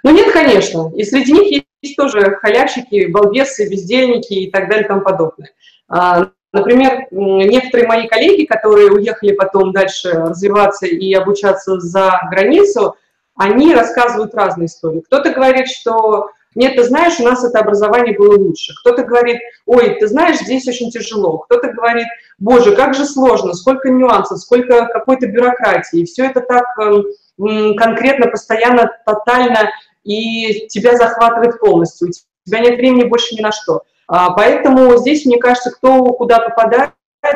Ну 0.04 0.12
нет, 0.12 0.32
конечно. 0.32 0.92
И 0.96 1.04
среди 1.04 1.34
них 1.34 1.64
есть 1.82 1.96
тоже 1.96 2.38
халявщики, 2.42 3.08
балбесы, 3.08 3.70
бездельники 3.70 4.34
и 4.34 4.52
так 4.52 4.70
далее 4.70 4.86
и 4.86 4.88
тому 4.88 5.02
подобное. 5.02 5.52
А, 5.88 6.30
например, 6.52 7.08
некоторые 7.12 7.88
мои 7.88 8.08
коллеги, 8.08 8.46
которые 8.46 8.92
уехали 8.92 9.34
потом 9.34 9.72
дальше 9.72 10.12
развиваться 10.12 10.86
и 10.86 11.14
обучаться 11.14 11.80
за 11.80 12.20
границу, 12.30 12.96
они 13.36 13.74
рассказывают 13.74 14.34
разные 14.34 14.68
истории. 14.68 15.02
Кто-то 15.02 15.32
говорит, 15.32 15.68
что 15.68 16.30
нет, 16.56 16.78
ты 16.78 16.84
знаешь, 16.86 17.20
у 17.20 17.24
нас 17.24 17.44
это 17.44 17.60
образование 17.60 18.18
было 18.18 18.38
лучше. 18.38 18.74
Кто-то 18.80 19.04
говорит, 19.04 19.40
ой, 19.66 19.98
ты 20.00 20.08
знаешь, 20.08 20.40
здесь 20.40 20.66
очень 20.68 20.90
тяжело. 20.90 21.40
Кто-то 21.40 21.74
говорит, 21.74 22.08
боже, 22.40 22.74
как 22.76 22.94
же 22.94 23.06
сложно, 23.06 23.54
сколько 23.54 23.90
нюансов, 23.90 24.40
сколько 24.40 24.86
какой-то 24.86 25.28
бюрократии. 25.28 26.00
И 26.00 26.06
все 26.06 26.26
это 26.26 26.40
так 26.40 26.66
эм, 26.80 27.06
конкретно, 27.38 28.28
постоянно, 28.28 28.92
тотально, 29.06 29.70
и 30.04 30.68
тебя 30.68 30.96
захватывает 30.96 31.60
полностью. 31.60 32.10
У 32.10 32.50
тебя 32.50 32.60
нет 32.60 32.78
времени 32.78 33.06
больше 33.06 33.36
ни 33.36 33.42
на 33.42 33.52
что. 33.52 33.84
А, 34.08 34.32
поэтому 34.32 34.96
здесь, 34.98 35.26
мне 35.26 35.38
кажется, 35.38 35.72
кто 35.72 36.04
куда 36.14 36.40
попадает, 36.40 36.92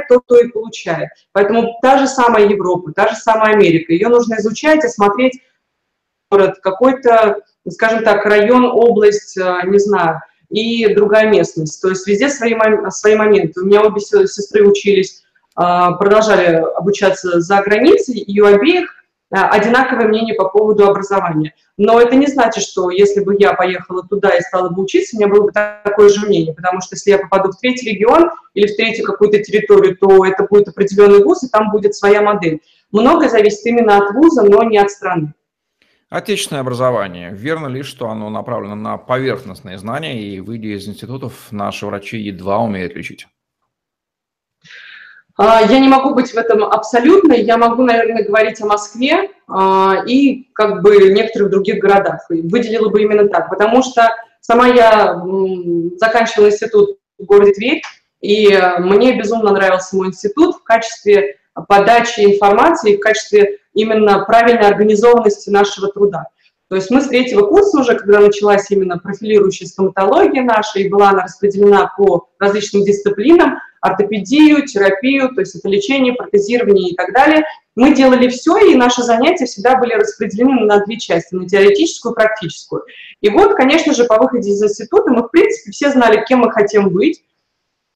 тот 0.08 0.26
то 0.28 0.38
и 0.40 0.50
получает. 0.50 1.10
Поэтому 1.32 1.80
та 1.82 1.98
же 1.98 2.08
самая 2.08 2.46
Европа, 2.46 2.92
та 2.92 3.08
же 3.08 3.16
самая 3.16 3.56
Америка, 3.56 3.92
ее 3.92 4.08
нужно 4.08 4.36
изучать 4.36 4.86
и 4.86 4.88
смотреть 4.88 5.42
город, 6.30 6.60
какой-то 6.62 7.42
скажем 7.68 8.04
так, 8.04 8.26
район, 8.26 8.66
область, 8.66 9.38
э, 9.38 9.62
не 9.66 9.80
знаю, 9.80 10.22
и 10.50 10.94
другая 10.94 11.30
местность. 11.30 11.82
То 11.82 11.90
есть 11.90 12.08
везде 12.08 12.30
свои, 12.30 12.56
свои 12.90 13.16
моменты. 13.16 13.62
У 13.62 13.66
меня 13.66 13.84
обе 13.84 14.00
сестры 14.00 14.68
учились, 14.68 15.24
э, 15.58 15.62
продолжали 16.00 16.64
обучаться 16.76 17.40
за 17.40 17.62
границей, 17.62 18.18
и 18.20 18.42
у 18.42 18.46
обеих 18.46 18.96
одинаковое 19.32 20.08
мнение 20.08 20.36
по 20.36 20.50
поводу 20.50 20.88
образования. 20.88 21.54
Но 21.78 22.00
это 22.00 22.16
не 22.16 22.28
значит, 22.28 22.64
что 22.64 22.90
если 22.90 23.24
бы 23.24 23.36
я 23.38 23.54
поехала 23.54 24.04
туда 24.04 24.36
и 24.36 24.42
стала 24.42 24.70
бы 24.70 24.84
учиться, 24.84 25.16
у 25.16 25.20
меня 25.20 25.30
было 25.30 25.46
бы 25.46 25.52
такое 25.52 26.10
же 26.10 26.26
мнение, 26.26 26.54
потому 26.54 26.82
что 26.82 26.96
если 26.96 27.12
я 27.12 27.20
попаду 27.20 27.52
в 27.52 27.58
третий 27.58 27.92
регион 27.92 28.32
или 28.54 28.68
в 28.68 28.76
третью 28.76 29.06
какую-то 29.06 29.40
территорию, 29.44 29.96
то 29.98 30.26
это 30.26 30.48
будет 30.50 30.68
определенный 30.68 31.24
вуз, 31.24 31.44
и 31.44 31.50
там 31.50 31.72
будет 31.72 31.96
своя 31.96 32.22
модель. 32.22 32.62
Многое 32.92 33.30
зависит 33.30 33.66
именно 33.66 33.98
от 33.98 34.14
вуза, 34.14 34.44
но 34.44 34.64
не 34.64 34.78
от 34.78 34.90
страны. 34.90 35.34
Отечественное 36.10 36.62
образование. 36.62 37.32
Верно 37.32 37.68
ли, 37.68 37.84
что 37.84 38.10
оно 38.10 38.32
направлено 38.32 38.74
на 38.74 38.98
поверхностные 38.98 39.78
знания, 39.78 40.20
и, 40.20 40.40
выйдя 40.40 40.70
из 40.70 40.88
институтов, 40.88 41.52
наши 41.52 41.86
врачи 41.86 42.18
едва 42.18 42.58
умеют 42.58 42.96
лечить? 42.96 43.28
А, 45.42 45.62
я 45.62 45.80
не 45.80 45.88
могу 45.88 46.14
быть 46.14 46.34
в 46.34 46.38
этом 46.38 46.66
абсолютно. 46.66 47.32
Я 47.32 47.58
могу, 47.58 47.84
наверное, 47.84 48.26
говорить 48.26 48.62
о 48.62 48.66
Москве 48.66 49.30
а, 49.48 50.04
и 50.06 50.50
как 50.52 50.82
бы 50.82 51.14
некоторых 51.14 51.50
других 51.50 51.80
городах. 51.80 52.26
Выделила 52.28 52.90
бы 52.90 53.02
именно 53.02 53.30
так, 53.30 53.50
потому 53.50 53.82
что 53.82 54.10
сама 54.42 54.68
я 54.68 55.16
заканчивала 55.96 56.48
институт 56.48 56.98
в 57.18 57.24
городе 57.24 57.54
Тверь, 57.54 57.82
и 58.20 58.50
мне 58.80 59.18
безумно 59.18 59.52
нравился 59.52 59.96
мой 59.96 60.08
институт 60.08 60.58
в 60.58 60.64
качестве 60.64 61.38
подачи 61.70 62.20
информации, 62.20 62.98
в 62.98 63.00
качестве 63.00 63.60
именно 63.74 64.26
правильной 64.26 64.68
организованности 64.68 65.50
нашего 65.50 65.88
труда. 65.88 66.26
То 66.68 66.76
есть 66.76 66.92
мы 66.92 67.02
с 67.02 67.08
третьего 67.08 67.48
курса 67.48 67.80
уже, 67.80 67.96
когда 67.96 68.20
началась 68.20 68.70
именно 68.72 68.98
профилирующая 69.00 69.68
стоматология 69.68 70.44
наша, 70.44 70.80
и 70.80 70.90
была 70.90 71.12
она 71.12 71.24
распределена 71.24 71.94
по 71.98 72.28
различным 72.40 72.84
дисциплинам, 72.84 73.58
ортопедию, 73.82 74.66
терапию, 74.66 75.34
то 75.34 75.42
есть 75.42 75.56
это 75.56 75.70
лечение, 75.70 76.14
протезирование 76.14 76.92
и 76.92 76.96
так 76.96 77.14
далее, 77.14 77.44
мы 77.76 77.96
делали 77.96 78.28
все, 78.28 78.58
и 78.58 78.76
наши 78.76 79.04
занятия 79.04 79.46
всегда 79.46 79.78
были 79.78 79.94
распределены 79.94 80.66
на 80.66 80.84
две 80.86 80.98
части, 80.98 81.34
на 81.36 81.48
теоретическую 81.48 82.14
и 82.14 82.16
практическую. 82.16 82.84
И 83.22 83.30
вот, 83.30 83.56
конечно 83.56 83.94
же, 83.94 84.06
по 84.06 84.18
выходе 84.18 84.50
из 84.50 84.62
института 84.62 85.12
мы, 85.12 85.24
в 85.24 85.30
принципе, 85.30 85.72
все 85.72 85.90
знали, 85.92 86.24
кем 86.28 86.40
мы 86.40 86.52
хотим 86.52 86.90
быть, 86.90 87.24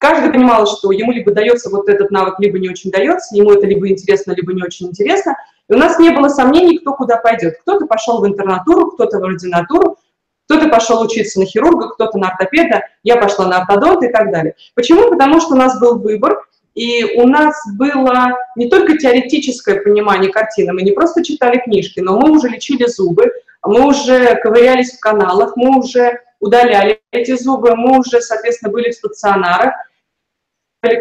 Каждый 0.04 0.32
понимал, 0.32 0.66
что 0.66 0.92
ему 0.92 1.12
либо 1.12 1.32
дается 1.32 1.70
вот 1.70 1.88
этот 1.88 2.10
навык, 2.10 2.34
либо 2.38 2.58
не 2.58 2.68
очень 2.68 2.90
дается, 2.90 3.34
ему 3.34 3.52
это 3.52 3.66
либо 3.66 3.88
интересно, 3.88 4.32
либо 4.32 4.52
не 4.52 4.62
очень 4.62 4.88
интересно. 4.88 5.34
И 5.66 5.72
у 5.72 5.78
нас 5.78 5.98
не 5.98 6.10
было 6.10 6.28
сомнений, 6.28 6.78
кто 6.78 6.92
куда 6.92 7.16
пойдет. 7.16 7.56
Кто-то 7.62 7.86
пошел 7.86 8.20
в 8.20 8.26
интернатуру, 8.26 8.90
кто-то 8.90 9.18
в 9.18 9.24
ординатуру, 9.24 9.96
кто-то 10.46 10.68
пошел 10.68 11.00
учиться 11.00 11.40
на 11.40 11.46
хирурга, 11.46 11.90
кто-то 11.90 12.18
на 12.18 12.28
ортопеда, 12.28 12.82
я 13.02 13.16
пошла 13.16 13.46
на 13.46 13.58
ортодонт 13.58 14.02
и 14.04 14.08
так 14.08 14.30
далее. 14.30 14.54
Почему? 14.74 15.10
Потому 15.10 15.40
что 15.40 15.54
у 15.54 15.56
нас 15.56 15.80
был 15.80 15.98
выбор, 15.98 16.46
и 16.74 17.20
у 17.20 17.26
нас 17.26 17.56
было 17.76 18.36
не 18.56 18.68
только 18.68 18.98
теоретическое 18.98 19.80
понимание 19.80 20.30
картины, 20.30 20.72
мы 20.72 20.82
не 20.82 20.92
просто 20.92 21.24
читали 21.24 21.58
книжки, 21.58 22.00
но 22.00 22.18
мы 22.18 22.30
уже 22.30 22.48
лечили 22.48 22.86
зубы, 22.86 23.32
мы 23.62 23.86
уже 23.86 24.34
ковырялись 24.36 24.92
в 24.92 25.00
каналах, 25.00 25.56
мы 25.56 25.78
уже 25.78 26.20
удаляли 26.40 27.00
эти 27.12 27.36
зубы, 27.36 27.76
мы 27.76 28.00
уже, 28.00 28.20
соответственно, 28.20 28.72
были 28.72 28.90
в 28.90 28.94
стационарах, 28.94 29.74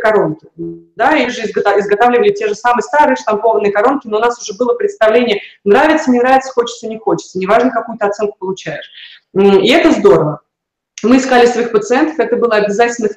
коронки. 0.02 0.48
Да, 0.96 1.16
их 1.18 1.32
же 1.32 1.42
изготавливали 1.42 2.32
те 2.32 2.48
же 2.48 2.56
самые 2.56 2.84
старые 2.84 3.16
штампованные 3.16 3.72
коронки, 3.72 4.08
но 4.08 4.18
у 4.18 4.22
нас 4.22 4.40
уже 4.42 4.58
было 4.58 4.76
представление, 4.76 5.42
нравится, 5.64 6.12
не 6.12 6.20
нравится, 6.20 6.54
хочется, 6.54 6.88
не 6.88 6.98
хочется, 6.98 7.38
неважно, 7.38 7.72
какую 7.72 7.98
то 7.98 8.08
оценку 8.08 8.38
получаешь. 8.40 8.90
И 9.34 9.70
это 9.70 9.92
здорово. 9.92 10.42
Мы 11.02 11.18
искали 11.18 11.46
своих 11.46 11.72
пациентов, 11.72 12.20
это 12.20 12.38
было 12.38 12.56
обязательным, 12.56 13.12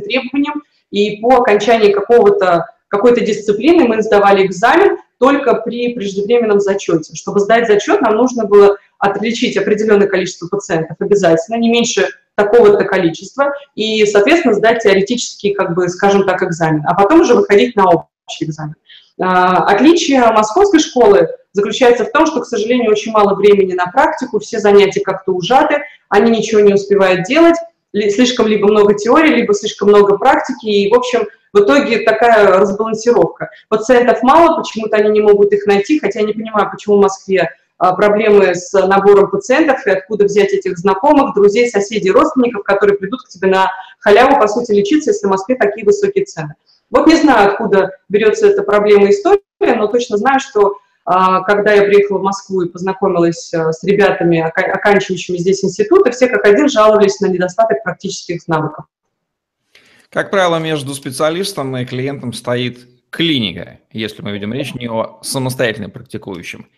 требованием, 0.00 0.62
и 0.90 1.20
по 1.20 1.36
окончании 1.36 1.92
какого-то 1.92 2.66
какой-то 2.90 3.20
дисциплины 3.20 3.86
мы 3.86 4.02
сдавали 4.02 4.44
экзамен 4.44 4.98
только 5.18 5.54
при 5.54 5.94
преждевременном 5.94 6.60
зачете. 6.60 7.14
Чтобы 7.14 7.38
сдать 7.38 7.68
зачет, 7.68 8.00
нам 8.00 8.16
нужно 8.16 8.46
было 8.46 8.76
отличить 8.98 9.56
определенное 9.56 10.08
количество 10.08 10.48
пациентов 10.48 10.96
обязательно, 10.98 11.56
не 11.56 11.70
меньше 11.70 12.08
такого-то 12.34 12.84
количества, 12.84 13.52
и, 13.74 14.04
соответственно, 14.06 14.54
сдать 14.54 14.82
теоретический, 14.82 15.54
как 15.54 15.74
бы, 15.74 15.88
скажем 15.88 16.26
так, 16.26 16.42
экзамен, 16.42 16.82
а 16.86 16.94
потом 16.94 17.20
уже 17.20 17.34
выходить 17.34 17.76
на 17.76 17.88
общий 17.88 18.44
экзамен. 18.44 18.74
А, 19.20 19.64
отличие 19.64 20.20
московской 20.20 20.80
школы 20.80 21.28
заключается 21.52 22.04
в 22.04 22.12
том, 22.12 22.26
что, 22.26 22.40
к 22.40 22.46
сожалению, 22.46 22.90
очень 22.90 23.12
мало 23.12 23.34
времени 23.34 23.72
на 23.72 23.86
практику, 23.86 24.38
все 24.38 24.58
занятия 24.58 25.00
как-то 25.00 25.32
ужаты, 25.32 25.82
они 26.08 26.30
ничего 26.30 26.60
не 26.60 26.74
успевают 26.74 27.24
делать, 27.24 27.56
слишком 27.92 28.46
либо 28.46 28.68
много 28.68 28.94
теории, 28.94 29.34
либо 29.34 29.54
слишком 29.54 29.88
много 29.88 30.16
практики, 30.16 30.66
и, 30.66 30.90
в 30.90 30.94
общем, 30.94 31.26
в 31.52 31.60
итоге 31.60 32.00
такая 32.00 32.46
разбалансировка. 32.46 33.50
Пациентов 33.68 34.22
мало, 34.22 34.58
почему-то 34.58 34.96
они 34.96 35.10
не 35.10 35.20
могут 35.20 35.52
их 35.52 35.66
найти, 35.66 35.98
хотя 35.98 36.20
я 36.20 36.26
не 36.26 36.32
понимаю, 36.32 36.70
почему 36.70 36.98
в 36.98 37.02
Москве 37.02 37.50
а, 37.78 37.94
проблемы 37.94 38.54
с 38.54 38.72
набором 38.72 39.30
пациентов 39.30 39.84
и 39.86 39.90
откуда 39.90 40.26
взять 40.26 40.52
этих 40.52 40.78
знакомых, 40.78 41.34
друзей, 41.34 41.68
соседей, 41.68 42.10
родственников, 42.10 42.62
которые 42.62 42.96
придут 42.98 43.22
к 43.22 43.28
тебе 43.28 43.48
на 43.48 43.70
халяву, 43.98 44.38
по 44.38 44.46
сути, 44.46 44.72
лечиться, 44.72 45.10
если 45.10 45.26
в 45.26 45.30
Москве 45.30 45.56
такие 45.56 45.84
высокие 45.84 46.24
цены. 46.24 46.54
Вот 46.90 47.06
не 47.06 47.16
знаю, 47.16 47.52
откуда 47.52 47.90
берется 48.08 48.48
эта 48.48 48.62
проблема 48.62 49.10
история, 49.10 49.40
но 49.60 49.86
точно 49.86 50.18
знаю, 50.18 50.40
что 50.40 50.74
когда 51.44 51.72
я 51.72 51.82
приехала 51.82 52.18
в 52.18 52.22
Москву 52.22 52.62
и 52.62 52.68
познакомилась 52.68 53.52
а, 53.52 53.72
с 53.72 53.82
ребятами, 53.82 54.38
оканчивающими 54.38 55.38
здесь 55.38 55.64
институты, 55.64 56.12
все 56.12 56.28
как 56.28 56.44
один 56.44 56.68
жаловались 56.68 57.20
на 57.20 57.26
недостаток 57.26 57.82
практических 57.82 58.46
навыков. 58.46 58.84
Как 60.08 60.30
правило, 60.30 60.58
между 60.58 60.94
специалистом 60.94 61.76
и 61.76 61.84
клиентом 61.84 62.32
стоит 62.32 62.86
клиника, 63.10 63.80
если 63.90 64.22
мы 64.22 64.32
ведем 64.32 64.52
речь 64.52 64.74
не 64.74 64.88
о 64.88 65.20
самостоятельном 65.22 65.90
практикующем 65.90 66.68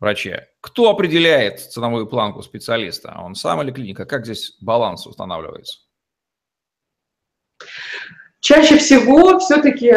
враче. 0.00 0.48
Кто 0.60 0.90
определяет 0.90 1.60
ценовую 1.60 2.06
планку 2.06 2.42
специалиста? 2.42 3.16
Он 3.20 3.34
сам 3.34 3.62
или 3.62 3.70
клиника? 3.70 4.06
Как 4.06 4.24
здесь 4.24 4.56
баланс 4.60 5.06
устанавливается? 5.06 5.80
Чаще 8.40 8.78
всего 8.78 9.38
все-таки 9.38 9.92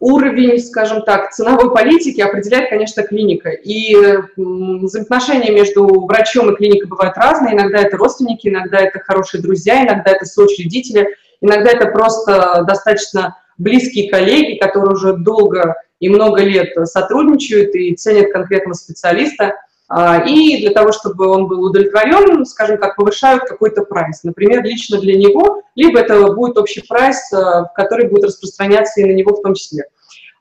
уровень, 0.00 0.58
скажем 0.58 1.02
так, 1.02 1.30
ценовой 1.30 1.72
политики 1.72 2.20
определяет, 2.20 2.70
конечно, 2.70 3.02
клиника. 3.02 3.50
И 3.50 3.94
взаимоотношения 4.36 5.52
между 5.52 5.86
врачом 6.06 6.50
и 6.50 6.56
клиникой 6.56 6.88
бывают 6.88 7.16
разные. 7.16 7.54
Иногда 7.54 7.78
это 7.78 7.96
родственники, 7.98 8.48
иногда 8.48 8.78
это 8.78 8.98
хорошие 9.00 9.42
друзья, 9.42 9.84
иногда 9.84 10.12
это 10.12 10.24
соучредители, 10.24 11.14
иногда 11.42 11.70
это 11.70 11.86
просто 11.86 12.64
достаточно 12.66 13.36
близкие 13.58 14.10
коллеги, 14.10 14.58
которые 14.58 14.94
уже 14.94 15.12
долго 15.12 15.76
и 16.00 16.08
много 16.08 16.42
лет 16.42 16.74
сотрудничают 16.88 17.74
и 17.74 17.94
ценят 17.94 18.32
конкретного 18.32 18.74
специалиста. 18.74 19.54
А, 19.92 20.22
и 20.24 20.60
для 20.60 20.70
того, 20.70 20.92
чтобы 20.92 21.26
он 21.26 21.48
был 21.48 21.64
удовлетворен, 21.64 22.46
скажем 22.46 22.78
так, 22.78 22.94
повышают 22.94 23.42
какой-то 23.42 23.82
прайс. 23.82 24.22
Например, 24.22 24.62
лично 24.62 25.00
для 25.00 25.16
него, 25.16 25.64
либо 25.74 25.98
это 25.98 26.32
будет 26.32 26.56
общий 26.58 26.84
прайс, 26.88 27.32
э, 27.32 27.64
который 27.74 28.08
будет 28.08 28.26
распространяться 28.26 29.00
и 29.00 29.04
на 29.04 29.10
него 29.10 29.34
в 29.34 29.42
том 29.42 29.54
числе. 29.54 29.82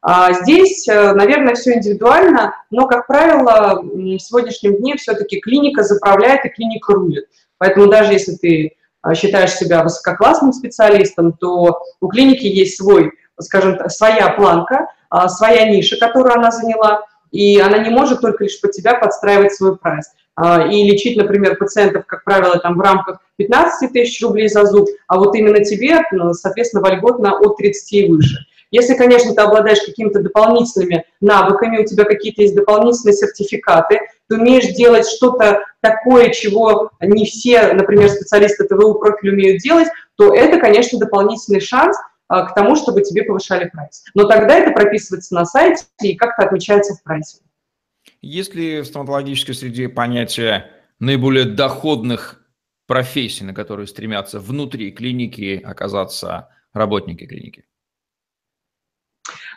А 0.04 0.34
здесь, 0.34 0.88
э, 0.88 1.14
наверное, 1.14 1.56
все 1.56 1.74
индивидуально, 1.74 2.54
но, 2.70 2.86
как 2.86 3.08
правило, 3.08 3.82
в 3.82 4.20
сегодняшнем 4.20 4.78
дне 4.78 4.98
все-таки 4.98 5.40
клиника 5.40 5.82
заправляет 5.82 6.46
и 6.46 6.50
клиника 6.50 6.94
рулит. 6.94 7.26
Поэтому 7.58 7.88
даже 7.88 8.14
если 8.14 8.36
ты 8.36 8.74
э, 9.04 9.16
считаешь 9.16 9.56
себя 9.56 9.82
высококлассным 9.82 10.54
специалистом, 10.54 11.34
то 11.34 11.80
у 12.00 12.08
клиники 12.08 12.46
есть 12.46 12.78
свой, 12.78 13.14
скажем 13.40 13.78
так, 13.78 13.90
своя 13.90 14.30
планка, 14.30 14.90
а, 15.10 15.28
своя 15.28 15.68
ниша, 15.68 15.98
которую 15.98 16.36
она 16.36 16.52
заняла, 16.52 17.02
и 17.32 17.60
она 17.60 17.80
не 17.80 17.90
может 17.90 18.22
только 18.22 18.44
лишь 18.44 18.60
под 18.60 18.72
тебя 18.72 18.96
подстраивать 18.96 19.54
свой 19.54 19.78
прайс. 19.78 20.06
А, 20.36 20.68
и 20.68 20.84
лечить, 20.90 21.18
например, 21.18 21.58
пациентов, 21.58 22.06
как 22.06 22.24
правило, 22.24 22.60
там 22.60 22.78
в 22.78 22.82
рамках 22.82 23.20
15 23.36 23.92
тысяч 23.92 24.22
рублей 24.22 24.48
за 24.48 24.66
зуб, 24.66 24.88
а 25.08 25.18
вот 25.18 25.36
именно 25.36 25.64
тебе, 25.64 26.02
ну, 26.12 26.34
соответственно, 26.34 26.82
вольготно 26.82 27.38
от 27.38 27.58
30 27.58 27.94
и 27.94 28.10
выше. 28.10 28.38
Если, 28.72 28.94
конечно, 28.94 29.34
ты 29.34 29.42
обладаешь 29.42 29.82
какими-то 29.82 30.22
дополнительными 30.22 31.04
навыками, 31.22 31.80
у 31.80 31.86
тебя 31.86 32.04
какие-то 32.06 32.44
есть 32.44 32.56
дополнительные 32.56 33.16
сертификаты, 33.16 34.00
ты 34.28 34.36
умеешь 34.36 34.68
делать 34.76 35.08
что-то 35.08 35.64
такое, 35.82 36.30
чего 36.30 36.92
не 37.02 37.26
все, 37.26 37.74
например, 37.74 38.10
специалисты 38.10 38.66
ТВУ 38.66 38.94
профиль 38.94 39.32
умеют 39.32 39.62
делать, 39.62 39.88
то 40.16 40.34
это, 40.34 40.60
конечно, 40.60 41.00
дополнительный 41.00 41.62
шанс 41.62 41.98
к 42.30 42.54
тому, 42.54 42.76
чтобы 42.76 43.02
тебе 43.02 43.24
повышали 43.24 43.68
прайс. 43.70 44.04
Но 44.14 44.28
тогда 44.28 44.56
это 44.56 44.72
прописывается 44.72 45.34
на 45.34 45.46
сайте 45.46 45.86
и 46.02 46.16
как-то 46.16 46.46
отмечается 46.46 46.94
в 46.94 47.04
прайсе. 47.04 47.40
Есть 48.22 48.54
ли 48.54 48.82
в 48.82 48.86
стоматологической 48.86 49.56
среде 49.56 49.90
понятие 49.90 50.72
наиболее 51.00 51.46
доходных 51.46 52.42
профессий, 52.86 53.44
на 53.44 53.54
которые 53.54 53.88
стремятся 53.88 54.40
внутри 54.40 54.92
клиники 54.92 55.62
оказаться 55.64 56.50
работники 56.74 57.26
клиники? 57.26 57.66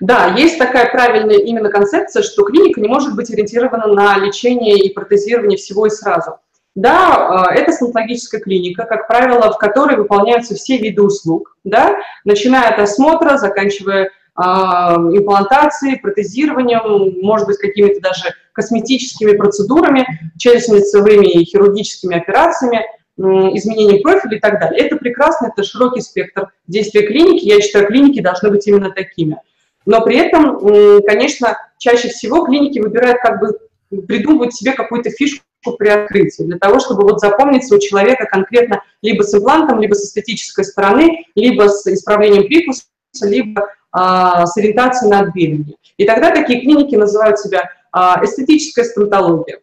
Да, 0.00 0.34
есть 0.36 0.58
такая 0.58 0.90
правильная 0.90 1.38
именно 1.38 1.70
концепция, 1.70 2.22
что 2.22 2.44
клиника 2.44 2.80
не 2.80 2.88
может 2.88 3.14
быть 3.14 3.30
ориентирована 3.30 3.86
на 3.86 4.18
лечение 4.18 4.78
и 4.78 4.92
протезирование 4.92 5.56
всего 5.56 5.86
и 5.86 5.90
сразу. 5.90 6.38
Да, 6.74 7.44
а, 7.48 7.54
это 7.54 7.70
стоматологическая 7.72 8.40
клиника, 8.40 8.84
как 8.84 9.06
правило, 9.06 9.52
в 9.52 9.58
которой 9.58 9.96
выполняются 9.96 10.54
все 10.54 10.78
виды 10.78 11.02
услуг, 11.02 11.56
да, 11.64 11.96
начиная 12.24 12.70
от 12.70 12.78
осмотра, 12.78 13.36
заканчивая 13.36 14.10
а, 14.34 14.94
имплантацией, 14.96 16.00
протезированием, 16.00 17.20
может 17.22 17.46
быть, 17.46 17.58
какими-то 17.58 18.00
даже 18.00 18.34
косметическими 18.54 19.36
процедурами, 19.36 20.06
челюстно-лицевыми 20.38 21.26
и 21.26 21.44
хирургическими 21.44 22.16
операциями, 22.16 22.80
изменением 23.18 24.02
профиля 24.02 24.38
и 24.38 24.40
так 24.40 24.58
далее. 24.58 24.80
Это 24.80 24.96
прекрасно, 24.96 25.52
это 25.52 25.62
широкий 25.62 26.00
спектр 26.00 26.48
действия 26.66 27.06
клиники. 27.06 27.44
Я 27.44 27.60
считаю, 27.60 27.86
клиники 27.86 28.20
должны 28.20 28.50
быть 28.50 28.66
именно 28.66 28.90
такими. 28.90 29.36
Но 29.84 30.02
при 30.02 30.16
этом, 30.16 30.58
конечно, 31.02 31.58
чаще 31.76 32.08
всего 32.08 32.44
клиники 32.46 32.78
выбирают 32.78 33.18
как 33.20 33.38
бы 33.40 33.58
придумывают 34.06 34.54
себе 34.54 34.72
какую-то 34.72 35.10
фишку 35.10 35.44
при 35.70 35.88
открытии, 35.88 36.42
для 36.42 36.58
того, 36.58 36.80
чтобы 36.80 37.02
вот 37.02 37.20
запомниться 37.20 37.74
у 37.74 37.78
человека 37.78 38.26
конкретно 38.26 38.82
либо 39.00 39.22
с 39.22 39.32
имплантом, 39.34 39.80
либо 39.80 39.94
с 39.94 40.04
эстетической 40.04 40.64
стороны, 40.64 41.24
либо 41.34 41.68
с 41.68 41.86
исправлением 41.86 42.46
прикуса, 42.46 42.84
либо 43.22 43.68
а, 43.92 44.46
с 44.46 44.56
ориентацией 44.56 45.10
на 45.10 45.20
отбеливание. 45.20 45.76
И 45.96 46.04
тогда 46.04 46.32
такие 46.32 46.60
клиники 46.60 46.96
называют 46.96 47.38
себя 47.38 47.70
а, 47.92 48.24
эстетическая 48.24 48.84
стоматология 48.84 49.60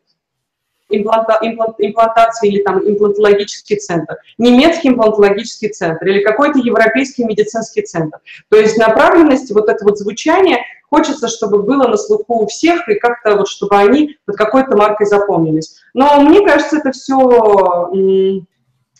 импланта, 0.89 1.37
имплант, 1.41 1.75
имплантации 1.79 2.49
или 2.49 2.63
там 2.63 2.79
имплантологический 2.79 3.77
центр, 3.77 4.17
немецкий 4.37 4.89
имплантологический 4.89 5.69
центр 5.69 6.07
или 6.07 6.23
какой-то 6.23 6.59
европейский 6.59 7.23
медицинский 7.23 7.83
центр. 7.83 8.19
То 8.49 8.57
есть 8.57 8.77
направленность, 8.77 9.51
вот 9.51 9.69
это 9.69 9.83
вот 9.85 9.97
звучание, 9.97 10.63
хочется, 10.89 11.27
чтобы 11.27 11.63
было 11.63 11.87
на 11.87 11.97
слуху 11.97 12.43
у 12.43 12.47
всех 12.47 12.87
и 12.89 12.95
как-то 12.95 13.35
вот, 13.35 13.47
чтобы 13.47 13.77
они 13.77 14.17
под 14.25 14.35
какой-то 14.35 14.75
маркой 14.75 15.07
запомнились. 15.07 15.77
Но 15.93 16.19
мне 16.21 16.45
кажется, 16.45 16.77
это 16.77 16.91
все 16.91 17.89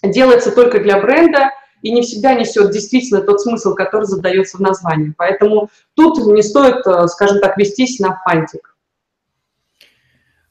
делается 0.03 0.51
только 0.51 0.79
для 0.79 1.01
бренда, 1.01 1.51
и 1.81 1.91
не 1.91 2.01
всегда 2.01 2.33
несет 2.33 2.71
действительно 2.71 3.21
тот 3.21 3.41
смысл, 3.41 3.73
который 3.73 4.03
задается 4.03 4.57
в 4.57 4.59
названии. 4.59 5.13
Поэтому 5.17 5.69
тут 5.95 6.17
не 6.27 6.41
стоит, 6.41 6.85
э, 6.85 7.07
скажем 7.07 7.39
так, 7.39 7.57
вестись 7.57 7.99
на 7.99 8.21
фантик. 8.25 8.75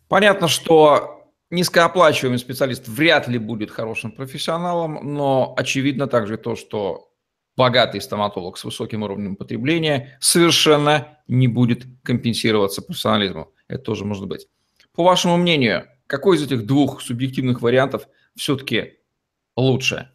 Понятно, 0.09 0.49
что 0.49 1.18
низкооплачиваемый 1.51 2.39
специалист 2.39 2.87
вряд 2.89 3.29
ли 3.29 3.39
будет 3.39 3.71
хорошим 3.71 4.13
профессионалом, 4.13 5.15
но 5.15 5.55
очевидно 5.57 6.07
также 6.07 6.37
то, 6.37 6.57
что 6.57 7.11
богатый 7.57 8.01
стоматолог 8.01 8.57
с 8.57 8.65
высоким 8.65 9.03
уровнем 9.03 9.37
потребления 9.37 10.17
совершенно 10.21 11.19
не 11.27 11.49
будет 11.49 11.85
компенсироваться 12.05 12.83
профессионализмом. 12.83 13.51
Это 13.67 13.83
тоже 13.83 14.05
может 14.05 14.27
быть. 14.27 14.47
По 14.95 15.03
вашему 15.05 15.37
мнению, 15.37 15.87
какой 16.07 16.37
из 16.37 16.43
этих 16.43 16.67
двух 16.67 17.03
субъективных 17.03 17.61
вариантов 17.61 18.09
все-таки 18.37 18.99
лучше? 19.57 20.11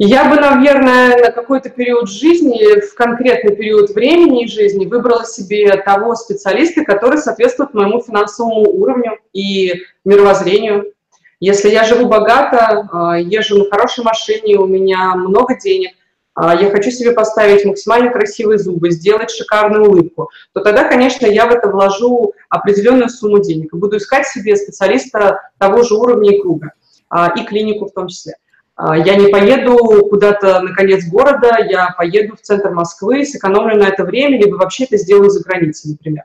Я 0.00 0.30
бы, 0.30 0.36
наверное, 0.36 1.20
на 1.20 1.32
какой-то 1.32 1.70
период 1.70 2.08
жизни, 2.08 2.80
в 2.80 2.94
конкретный 2.94 3.56
период 3.56 3.90
времени 3.90 4.46
жизни 4.46 4.86
выбрала 4.86 5.24
себе 5.24 5.76
того 5.78 6.14
специалиста, 6.14 6.84
который 6.84 7.18
соответствует 7.18 7.74
моему 7.74 8.00
финансовому 8.00 8.60
уровню 8.60 9.18
и 9.32 9.74
мировоззрению. 10.04 10.92
Если 11.40 11.70
я 11.70 11.82
живу 11.82 12.06
богато, 12.06 12.88
а, 12.92 13.18
езжу 13.18 13.58
на 13.58 13.64
хорошей 13.68 14.04
машине, 14.04 14.56
у 14.58 14.66
меня 14.66 15.16
много 15.16 15.58
денег, 15.58 15.90
а, 16.36 16.54
я 16.54 16.70
хочу 16.70 16.92
себе 16.92 17.10
поставить 17.10 17.64
максимально 17.64 18.12
красивые 18.12 18.58
зубы, 18.58 18.92
сделать 18.92 19.32
шикарную 19.32 19.90
улыбку, 19.90 20.30
то 20.52 20.60
тогда, 20.60 20.84
конечно, 20.84 21.26
я 21.26 21.46
в 21.46 21.50
это 21.50 21.68
вложу 21.68 22.34
определенную 22.48 23.08
сумму 23.08 23.42
денег 23.42 23.74
и 23.74 23.76
буду 23.76 23.96
искать 23.96 24.28
себе 24.28 24.54
специалиста 24.54 25.40
того 25.58 25.82
же 25.82 25.96
уровня 25.96 26.36
и 26.36 26.40
круга, 26.40 26.70
а, 27.10 27.32
и 27.36 27.44
клинику 27.44 27.86
в 27.86 27.92
том 27.92 28.06
числе. 28.06 28.34
А, 28.78 28.96
я 28.96 29.16
не 29.16 29.26
поеду 29.26 30.06
куда-то 30.08 30.60
на 30.60 30.72
конец 30.72 31.04
города, 31.08 31.58
я 31.68 31.92
поеду 31.98 32.36
в 32.36 32.40
центр 32.40 32.70
Москвы, 32.70 33.24
сэкономлю 33.24 33.76
на 33.76 33.88
это 33.88 34.04
время, 34.04 34.40
либо 34.40 34.54
вообще 34.54 34.84
это 34.84 34.96
сделаю 34.96 35.30
за 35.30 35.42
границей, 35.42 35.90
например. 35.90 36.24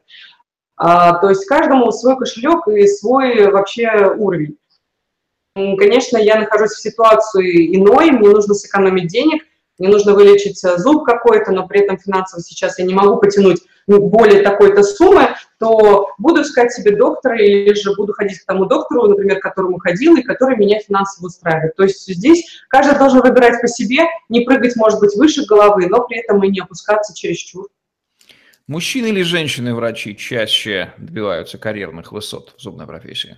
А, 0.78 1.18
то 1.18 1.30
есть 1.30 1.48
каждому 1.48 1.92
свой 1.92 2.16
кошелек 2.16 2.68
и 2.68 2.86
свой 2.86 3.50
вообще 3.50 4.14
уровень. 4.16 4.58
Конечно, 5.56 6.18
я 6.18 6.40
нахожусь 6.40 6.74
в 6.74 6.82
ситуации 6.82 7.76
иной, 7.76 8.12
мне 8.12 8.30
нужно 8.30 8.54
сэкономить 8.54 9.08
денег, 9.08 9.44
мне 9.80 9.90
нужно 9.90 10.14
вылечить 10.14 10.60
зуб 10.78 11.04
какой-то, 11.04 11.52
но 11.52 11.68
при 11.68 11.82
этом 11.82 11.98
финансово 11.98 12.42
сейчас 12.42 12.80
я 12.80 12.86
не 12.86 12.94
могу 12.94 13.18
потянуть 13.18 13.62
более 13.88 14.42
такой-то 14.42 14.84
суммы, 14.84 15.36
то 15.60 16.10
буду 16.18 16.42
искать 16.42 16.72
себе 16.72 16.96
доктора 16.96 17.38
или 17.38 17.74
же 17.74 17.94
буду 17.96 18.14
ходить 18.14 18.40
к 18.40 18.46
тому 18.46 18.66
доктору, 18.66 19.08
например, 19.08 19.40
к 19.40 19.44
которому 19.44 19.78
ходил 19.78 20.16
и 20.16 20.24
который 20.24 20.58
меня 20.58 20.80
финансово 20.80 21.28
устраивает. 21.28 21.76
То 21.76 21.84
есть 21.84 22.06
здесь 22.08 22.62
каждый 22.70 22.98
должен 22.98 23.22
выбирать 23.22 23.60
по 23.62 23.68
себе, 23.68 24.04
не 24.30 24.42
прыгать, 24.42 24.76
может 24.76 25.00
быть, 25.00 25.16
выше 25.16 25.46
головы, 25.46 25.88
но 25.88 26.06
при 26.08 26.20
этом 26.20 26.44
и 26.44 26.50
не 26.50 26.60
опускаться 26.60 27.14
чересчур. 27.14 27.68
Мужчины 28.68 29.08
или 29.08 29.24
женщины-врачи 29.24 30.16
чаще 30.16 30.94
добиваются 30.98 31.58
карьерных 31.58 32.14
высот 32.14 32.54
в 32.58 32.62
зубной 32.62 32.88
профессии? 32.88 33.38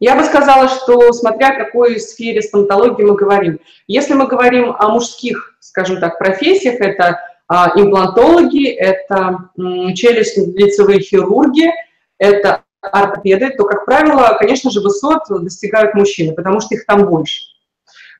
Я 0.00 0.16
бы 0.16 0.24
сказала, 0.24 0.68
что 0.68 1.12
смотря 1.12 1.56
какой 1.56 1.98
сфере 1.98 2.42
стоматологии 2.42 3.02
мы 3.02 3.16
говорим. 3.16 3.60
Если 3.86 4.14
мы 4.14 4.26
говорим 4.26 4.74
о 4.78 4.88
мужских, 4.88 5.56
скажем 5.60 5.98
так, 5.98 6.18
профессиях, 6.18 6.80
это 6.80 7.20
а, 7.48 7.72
имплантологи, 7.74 8.68
это 8.68 9.50
челюстно-лицевые 9.56 11.00
хирурги, 11.00 11.70
это 12.18 12.62
ортопеды, 12.80 13.50
то, 13.50 13.64
как 13.64 13.86
правило, 13.86 14.36
конечно 14.38 14.70
же, 14.70 14.80
высот 14.80 15.22
достигают 15.28 15.94
мужчины, 15.94 16.34
потому 16.34 16.60
что 16.60 16.74
их 16.74 16.86
там 16.86 17.06
больше. 17.06 17.44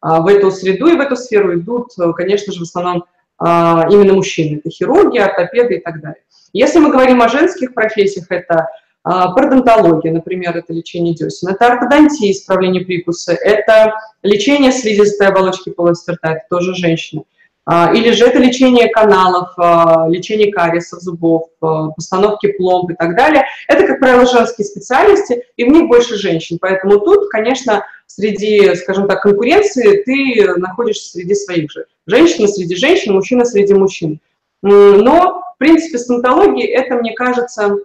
А, 0.00 0.20
в 0.20 0.26
эту 0.26 0.50
среду 0.50 0.86
и 0.86 0.96
в 0.96 1.00
эту 1.00 1.16
сферу 1.16 1.58
идут, 1.58 1.92
конечно 2.16 2.52
же, 2.52 2.60
в 2.60 2.62
основном 2.62 3.04
а, 3.38 3.86
именно 3.90 4.14
мужчины. 4.14 4.58
Это 4.58 4.70
хирурги, 4.70 5.18
ортопеды 5.18 5.76
и 5.76 5.80
так 5.80 6.00
далее. 6.00 6.22
Если 6.52 6.78
мы 6.78 6.90
говорим 6.90 7.22
о 7.22 7.28
женских 7.28 7.74
профессиях, 7.74 8.26
это 8.30 8.68
пародонтология, 9.08 10.12
например, 10.12 10.56
это 10.56 10.72
лечение 10.72 11.14
десен, 11.14 11.48
это 11.48 11.66
ортодонтия, 11.66 12.30
исправление 12.30 12.84
прикуса, 12.84 13.32
это 13.32 13.94
лечение 14.22 14.72
слизистой 14.72 15.28
оболочки 15.28 15.70
полости 15.70 16.10
рта, 16.10 16.32
это 16.32 16.46
тоже 16.50 16.74
женщины. 16.74 17.24
А, 17.70 17.92
или 17.92 18.12
же 18.12 18.24
это 18.24 18.38
лечение 18.38 18.88
каналов, 18.88 19.50
а, 19.58 20.06
лечение 20.08 20.50
кариесов 20.50 21.02
зубов, 21.02 21.48
а, 21.60 21.88
постановки 21.88 22.50
пломб 22.52 22.92
и 22.92 22.94
так 22.94 23.14
далее. 23.14 23.44
Это, 23.68 23.86
как 23.86 24.00
правило, 24.00 24.24
женские 24.24 24.64
специальности, 24.64 25.44
и 25.58 25.64
в 25.64 25.68
них 25.68 25.86
больше 25.86 26.16
женщин. 26.16 26.56
Поэтому 26.58 26.98
тут, 27.00 27.28
конечно, 27.28 27.84
среди, 28.06 28.74
скажем 28.74 29.06
так, 29.06 29.20
конкуренции 29.20 30.02
ты 30.02 30.58
находишься 30.58 31.10
среди 31.10 31.34
своих 31.34 31.70
же. 31.70 31.84
Женщина 32.06 32.48
среди 32.48 32.74
женщин, 32.74 33.12
мужчина 33.12 33.44
среди 33.44 33.74
мужчин. 33.74 34.18
Но, 34.62 35.42
в 35.54 35.58
принципе, 35.58 35.98
стоматология– 35.98 36.66
это, 36.74 36.94
мне 36.94 37.12
кажется, 37.12 37.76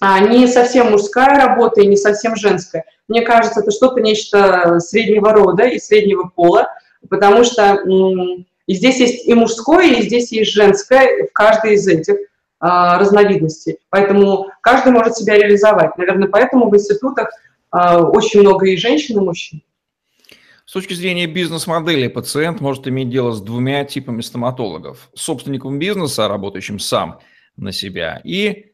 а 0.00 0.20
не 0.20 0.46
совсем 0.46 0.90
мужская 0.90 1.38
работа 1.38 1.80
и 1.80 1.86
не 1.86 1.96
совсем 1.96 2.36
женская. 2.36 2.84
Мне 3.08 3.22
кажется, 3.22 3.60
это 3.60 3.70
что-то 3.70 4.00
нечто 4.00 4.78
среднего 4.80 5.32
рода 5.32 5.64
и 5.64 5.78
среднего 5.78 6.30
пола, 6.34 6.68
потому 7.08 7.44
что 7.44 7.78
и 8.66 8.74
здесь 8.74 8.98
есть 8.98 9.26
и 9.26 9.34
мужское, 9.34 9.94
и 9.94 10.02
здесь 10.02 10.32
есть 10.32 10.52
женское 10.52 11.28
в 11.28 11.32
каждой 11.32 11.74
из 11.74 11.86
этих 11.86 12.16
а, 12.58 12.98
разновидностей. 12.98 13.78
Поэтому 13.90 14.50
каждый 14.60 14.92
может 14.92 15.16
себя 15.16 15.36
реализовать. 15.36 15.96
Наверное, 15.96 16.28
поэтому 16.28 16.68
в 16.68 16.74
институтах 16.74 17.30
а, 17.70 18.02
очень 18.02 18.40
много 18.40 18.66
и 18.66 18.76
женщин, 18.76 19.18
и 19.18 19.20
мужчин. 19.20 19.62
С 20.64 20.72
точки 20.72 20.94
зрения 20.94 21.28
бизнес-модели, 21.28 22.08
пациент 22.08 22.60
может 22.60 22.88
иметь 22.88 23.08
дело 23.08 23.30
с 23.30 23.40
двумя 23.40 23.84
типами 23.84 24.20
стоматологов. 24.20 25.10
Собственником 25.14 25.78
бизнеса, 25.78 26.26
работающим 26.26 26.80
сам 26.80 27.20
на 27.56 27.70
себя, 27.70 28.20
и 28.24 28.72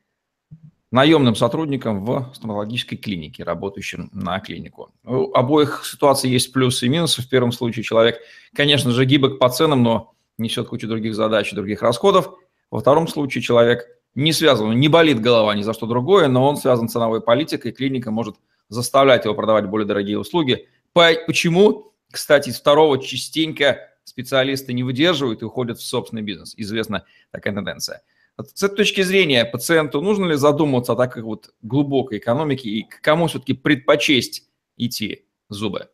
наемным 0.93 1.35
сотрудником 1.35 2.05
в 2.05 2.31
стоматологической 2.35 2.99
клинике, 2.99 3.43
работающим 3.43 4.11
на 4.13 4.39
клинику. 4.41 4.93
У 5.05 5.33
обоих 5.33 5.85
ситуаций 5.85 6.31
есть 6.31 6.53
плюсы 6.53 6.87
и 6.87 6.89
минусы. 6.89 7.23
В 7.23 7.29
первом 7.29 7.51
случае 7.51 7.83
человек, 7.83 8.21
конечно 8.55 8.93
же, 8.93 9.05
гибок 9.07 9.39
по 9.39 9.49
ценам, 9.49 9.83
но 9.83 10.15
несет 10.39 10.69
кучу 10.69 10.87
других 10.87 11.15
задач 11.15 11.51
и 11.51 11.57
других 11.57 11.83
расходов. 11.83 12.35
Во 12.71 12.81
втором 12.81 13.09
случае 13.09 13.43
человек 13.43 13.87
не 14.15 14.35
связан, 14.35 14.79
не 14.79 14.89
болит 14.89 15.21
голова 15.21 15.55
ни 15.55 15.63
за 15.63 15.73
что 15.73 15.87
другое, 15.87 16.29
но 16.29 16.47
он 16.47 16.59
связан 16.59 16.89
с 16.89 16.93
ценовой 16.93 17.23
политикой, 17.23 17.73
клиника 17.73 18.11
может 18.11 18.37
заставлять 18.69 19.25
его 19.25 19.35
продавать 19.35 19.67
более 19.67 19.87
дорогие 19.87 20.19
услуги. 20.19 20.69
Почему? 20.93 21.93
Кстати, 22.11 22.51
из 22.51 22.61
второго 22.61 23.03
частенько 23.03 23.89
специалисты 24.05 24.75
не 24.75 24.83
выдерживают 24.83 25.41
и 25.41 25.47
уходят 25.47 25.79
в 25.79 25.83
собственный 25.83 26.21
бизнес. 26.21 26.53
Известна 26.59 27.07
такая 27.31 27.55
тенденция. 27.55 28.03
С 28.41 28.63
этой 28.63 28.77
точки 28.77 29.03
зрения 29.03 29.45
пациенту 29.45 30.01
нужно 30.01 30.27
ли 30.27 30.37
задумываться 30.37 30.93
о 30.93 30.97
такой 30.97 31.23
вот 31.23 31.51
глубокой 31.61 32.19
экономике 32.19 32.69
и 32.71 32.83
к 32.83 33.01
кому 33.01 33.27
все-таки 33.27 33.53
предпочесть 33.53 34.49
идти 34.77 35.27
зубы? 35.49 35.89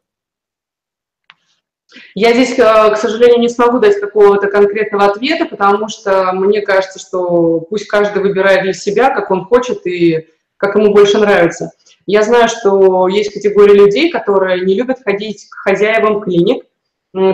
Я 2.14 2.32
здесь, 2.34 2.58
э, 2.58 2.92
к 2.92 2.96
сожалению, 2.96 3.40
не 3.40 3.48
смогу 3.48 3.78
дать 3.78 3.98
какого-то 3.98 4.48
конкретного 4.48 5.06
ответа, 5.06 5.46
потому 5.46 5.88
что 5.88 6.32
мне 6.32 6.60
кажется, 6.60 6.98
что 6.98 7.60
пусть 7.60 7.86
каждый 7.86 8.22
выбирает 8.22 8.62
для 8.62 8.74
себя, 8.74 9.10
как 9.10 9.30
он 9.30 9.46
хочет 9.46 9.86
и 9.86 10.28
как 10.58 10.74
ему 10.76 10.92
больше 10.92 11.18
нравится. 11.18 11.70
Я 12.06 12.22
знаю, 12.22 12.48
что 12.48 13.08
есть 13.08 13.32
категория 13.32 13.74
людей, 13.74 14.10
которые 14.10 14.64
не 14.64 14.74
любят 14.74 14.98
ходить 15.02 15.48
к 15.48 15.54
хозяевам 15.54 16.20
клиник, 16.20 16.64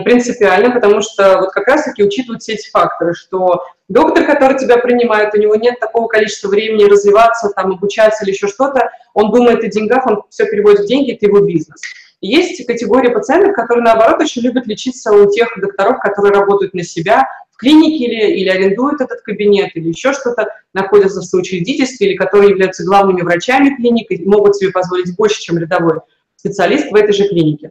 принципиально, 0.05 0.71
потому 0.71 1.01
что 1.01 1.39
вот 1.41 1.53
как 1.53 1.67
раз-таки 1.69 2.03
учитывают 2.03 2.43
все 2.43 2.55
эти 2.55 2.71
факторы, 2.71 3.15
что 3.15 3.65
доктор, 3.89 4.25
который 4.27 4.59
тебя 4.59 4.79
принимает, 4.79 5.35
у 5.35 5.39
него 5.39 5.57
нет 5.57 5.81
такого 5.81 6.07
количества 6.09 6.49
времени 6.49 6.85
развиваться, 6.85 7.51
там, 7.55 7.73
обучаться 7.73 8.25
или 8.25 8.33
еще 8.33 8.49
что-то, 8.49 8.91
он 9.15 9.31
думает 9.31 9.63
о 9.63 9.69
деньгах, 9.69 10.07
он 10.07 10.23
все 10.31 10.47
переводит 10.47 10.81
в 10.81 10.87
деньги, 10.87 11.13
это 11.13 11.27
его 11.27 11.41
бизнес. 11.41 11.81
Есть 12.21 12.67
категория 12.67 13.11
пациентов, 13.11 13.55
которые, 13.55 13.85
наоборот, 13.85 14.21
очень 14.21 14.43
любят 14.43 14.67
лечиться 14.67 15.13
у 15.13 15.31
тех 15.31 15.49
докторов, 15.61 16.01
которые 16.01 16.33
работают 16.33 16.73
на 16.73 16.83
себя, 16.83 17.29
в 17.51 17.57
клинике 17.59 18.05
или, 18.05 18.41
или 18.41 18.49
арендуют 18.49 19.01
этот 19.01 19.21
кабинет, 19.21 19.71
или 19.75 19.89
еще 19.89 20.13
что-то, 20.13 20.49
находятся 20.73 21.21
в 21.21 21.25
соучредительстве, 21.25 22.09
или 22.09 22.17
которые 22.17 22.51
являются 22.51 22.85
главными 22.85 23.23
врачами 23.23 23.77
клиники, 23.77 24.21
могут 24.25 24.57
себе 24.57 24.71
позволить 24.71 25.15
больше, 25.17 25.41
чем 25.41 25.59
рядовой 25.59 26.01
специалист 26.37 26.91
в 26.91 26.95
этой 26.95 27.13
же 27.13 27.29
клинике. 27.29 27.71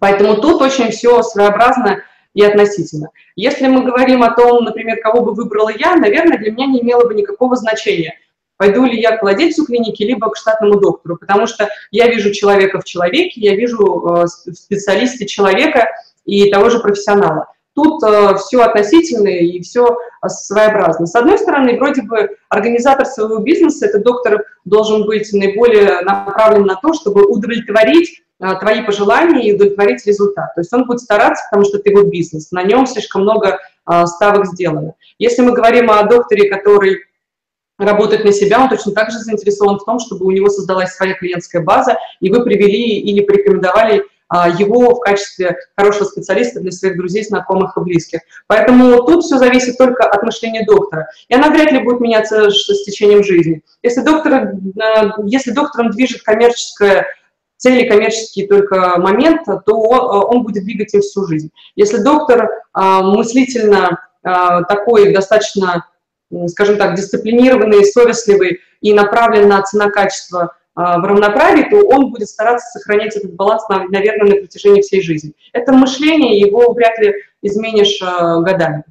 Поэтому 0.00 0.36
тут 0.36 0.60
очень 0.60 0.90
все 0.90 1.22
своеобразно 1.22 2.02
и 2.34 2.42
относительно. 2.42 3.08
Если 3.36 3.66
мы 3.66 3.84
говорим 3.84 4.22
о 4.22 4.34
том, 4.34 4.64
например, 4.64 5.00
кого 5.00 5.22
бы 5.22 5.32
выбрала 5.32 5.70
я, 5.70 5.96
наверное, 5.96 6.38
для 6.38 6.52
меня 6.52 6.66
не 6.66 6.82
имело 6.82 7.06
бы 7.06 7.14
никакого 7.14 7.56
значения, 7.56 8.14
пойду 8.56 8.84
ли 8.84 9.00
я 9.00 9.16
к 9.16 9.22
владельцу 9.22 9.64
клиники, 9.64 10.02
либо 10.02 10.30
к 10.30 10.36
штатному 10.36 10.78
доктору, 10.78 11.16
потому 11.16 11.46
что 11.46 11.68
я 11.90 12.08
вижу 12.08 12.32
человека 12.32 12.80
в 12.80 12.84
человеке, 12.84 13.40
я 13.40 13.54
вижу 13.54 13.78
э, 13.78 14.24
в 14.24 14.54
специалисте 14.54 15.26
человека 15.26 15.88
и 16.24 16.50
того 16.50 16.68
же 16.68 16.80
профессионала. 16.80 17.46
Тут 17.74 18.02
э, 18.02 18.34
все 18.36 18.60
относительно 18.60 19.28
и 19.28 19.60
все 19.62 19.96
своеобразно. 20.26 21.06
С 21.06 21.14
одной 21.14 21.38
стороны, 21.38 21.78
вроде 21.78 22.02
бы 22.02 22.36
организатор 22.50 23.06
своего 23.06 23.38
бизнеса, 23.38 23.86
этот 23.86 24.02
доктор 24.02 24.44
должен 24.64 25.06
быть 25.06 25.32
наиболее 25.32 26.02
направлен 26.02 26.66
на 26.66 26.74
то, 26.74 26.92
чтобы 26.92 27.24
удовлетворить 27.24 28.22
Э, 28.27 28.27
твои 28.38 28.82
пожелания 28.82 29.48
и 29.48 29.54
удовлетворить 29.54 30.06
результат. 30.06 30.54
То 30.54 30.60
есть 30.60 30.72
он 30.72 30.86
будет 30.86 31.00
стараться, 31.00 31.44
потому 31.50 31.68
что 31.68 31.78
это 31.78 31.90
его 31.90 32.02
бизнес, 32.02 32.52
на 32.52 32.62
нем 32.62 32.86
слишком 32.86 33.22
много 33.22 33.58
э, 33.90 34.06
ставок 34.06 34.46
сделано. 34.46 34.94
Если 35.18 35.42
мы 35.42 35.52
говорим 35.52 35.90
о 35.90 36.02
докторе, 36.04 36.48
который 36.48 36.98
работает 37.78 38.24
на 38.24 38.32
себя, 38.32 38.60
он 38.60 38.68
точно 38.68 38.92
так 38.92 39.10
же 39.10 39.18
заинтересован 39.18 39.78
в 39.78 39.84
том, 39.84 39.98
чтобы 39.98 40.26
у 40.26 40.30
него 40.30 40.48
создалась 40.48 40.94
своя 40.94 41.14
клиентская 41.14 41.62
база, 41.62 41.96
и 42.20 42.30
вы 42.30 42.44
привели 42.44 42.98
или 43.00 43.22
порекомендовали 43.22 44.04
а, 44.28 44.48
его 44.48 44.94
в 44.94 45.00
качестве 45.00 45.56
хорошего 45.76 46.04
специалиста 46.04 46.60
для 46.60 46.70
своих 46.70 46.96
друзей, 46.96 47.24
знакомых 47.24 47.76
и 47.76 47.80
близких. 47.80 48.20
Поэтому 48.46 49.02
тут 49.06 49.24
все 49.24 49.38
зависит 49.38 49.78
только 49.78 50.04
от 50.04 50.22
мышления 50.22 50.64
доктора. 50.66 51.08
И 51.28 51.34
она 51.34 51.50
вряд 51.50 51.72
ли 51.72 51.78
будет 51.78 52.00
меняться 52.00 52.50
с 52.50 52.84
течением 52.84 53.24
жизни. 53.24 53.62
Если, 53.82 54.02
доктор, 54.02 54.32
э, 54.34 55.10
если 55.24 55.52
доктором 55.52 55.90
движет 55.90 56.22
коммерческая 56.22 57.06
цели 57.58 57.88
коммерческие 57.88 58.48
только 58.48 58.98
момент, 58.98 59.42
то 59.44 59.60
э, 59.66 60.34
он 60.34 60.44
будет 60.44 60.64
двигать 60.64 60.94
им 60.94 61.02
всю 61.02 61.26
жизнь. 61.26 61.50
Если 61.76 61.98
доктор 61.98 62.44
э, 62.44 62.80
мыслительно 63.02 64.00
э, 64.24 64.30
такой 64.68 65.12
достаточно, 65.12 65.86
скажем 66.46 66.78
так, 66.78 66.94
дисциплинированный, 66.94 67.84
совестливый 67.84 68.60
и 68.80 68.94
направлен 68.94 69.48
на 69.48 69.62
цена-качество 69.62 70.54
в 70.74 71.04
равноправии, 71.04 71.68
то 71.68 71.84
он 71.88 72.12
будет 72.12 72.28
стараться 72.28 72.78
сохранять 72.78 73.16
этот 73.16 73.34
баланс, 73.34 73.64
наверное, 73.68 74.28
на 74.28 74.36
протяжении 74.36 74.80
всей 74.80 75.02
жизни. 75.02 75.32
Это 75.52 75.72
мышление, 75.72 76.38
его 76.38 76.72
вряд 76.72 76.96
ли 77.00 77.14
изменишь 77.42 78.00
годами 78.00 78.84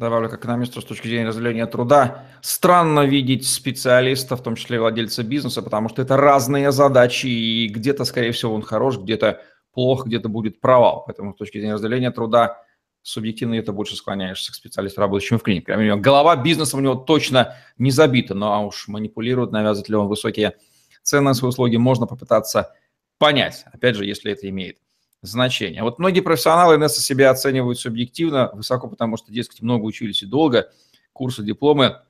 добавлю 0.00 0.28
как 0.28 0.40
экономисту 0.40 0.80
с 0.80 0.84
точки 0.84 1.06
зрения 1.06 1.28
разделения 1.28 1.66
труда, 1.66 2.24
странно 2.40 3.06
видеть 3.06 3.46
специалиста, 3.46 4.36
в 4.36 4.42
том 4.42 4.56
числе 4.56 4.80
владельца 4.80 5.22
бизнеса, 5.22 5.62
потому 5.62 5.88
что 5.88 6.02
это 6.02 6.16
разные 6.16 6.72
задачи, 6.72 7.26
и 7.26 7.68
где-то, 7.68 8.04
скорее 8.04 8.32
всего, 8.32 8.54
он 8.54 8.62
хорош, 8.62 8.98
где-то 8.98 9.40
плохо, 9.72 10.08
где-то 10.08 10.28
будет 10.28 10.60
провал. 10.60 11.04
Поэтому 11.06 11.34
с 11.34 11.36
точки 11.36 11.58
зрения 11.58 11.74
разделения 11.74 12.10
труда 12.10 12.62
субъективно 13.02 13.54
это 13.54 13.72
больше 13.72 13.96
склоняешься 13.96 14.52
к 14.52 14.54
специалисту, 14.54 15.00
работающему 15.00 15.38
в 15.38 15.42
клинике. 15.42 15.74
Голова 15.96 16.36
бизнеса 16.36 16.76
у 16.76 16.80
него 16.80 16.96
точно 16.96 17.56
не 17.78 17.90
забита, 17.90 18.34
но 18.34 18.52
а 18.52 18.60
уж 18.60 18.88
манипулирует, 18.88 19.52
навязывает 19.52 19.88
ли 19.88 19.96
он 19.96 20.08
высокие 20.08 20.56
цены 21.02 21.22
на 21.22 21.34
свои 21.34 21.48
услуги, 21.50 21.76
можно 21.76 22.06
попытаться 22.06 22.74
понять, 23.18 23.64
опять 23.72 23.96
же, 23.96 24.04
если 24.04 24.32
это 24.32 24.48
имеет 24.48 24.78
значение. 25.22 25.82
Вот 25.82 25.98
многие 25.98 26.20
профессионалы 26.20 26.78
НС 26.78 26.96
себя 26.96 27.30
оценивают 27.30 27.78
субъективно, 27.78 28.50
высоко, 28.52 28.88
потому 28.88 29.16
что, 29.16 29.32
дескать, 29.32 29.62
много 29.62 29.84
учились 29.84 30.22
и 30.22 30.26
долго, 30.26 30.70
курсы, 31.12 31.42
дипломы 31.42 32.00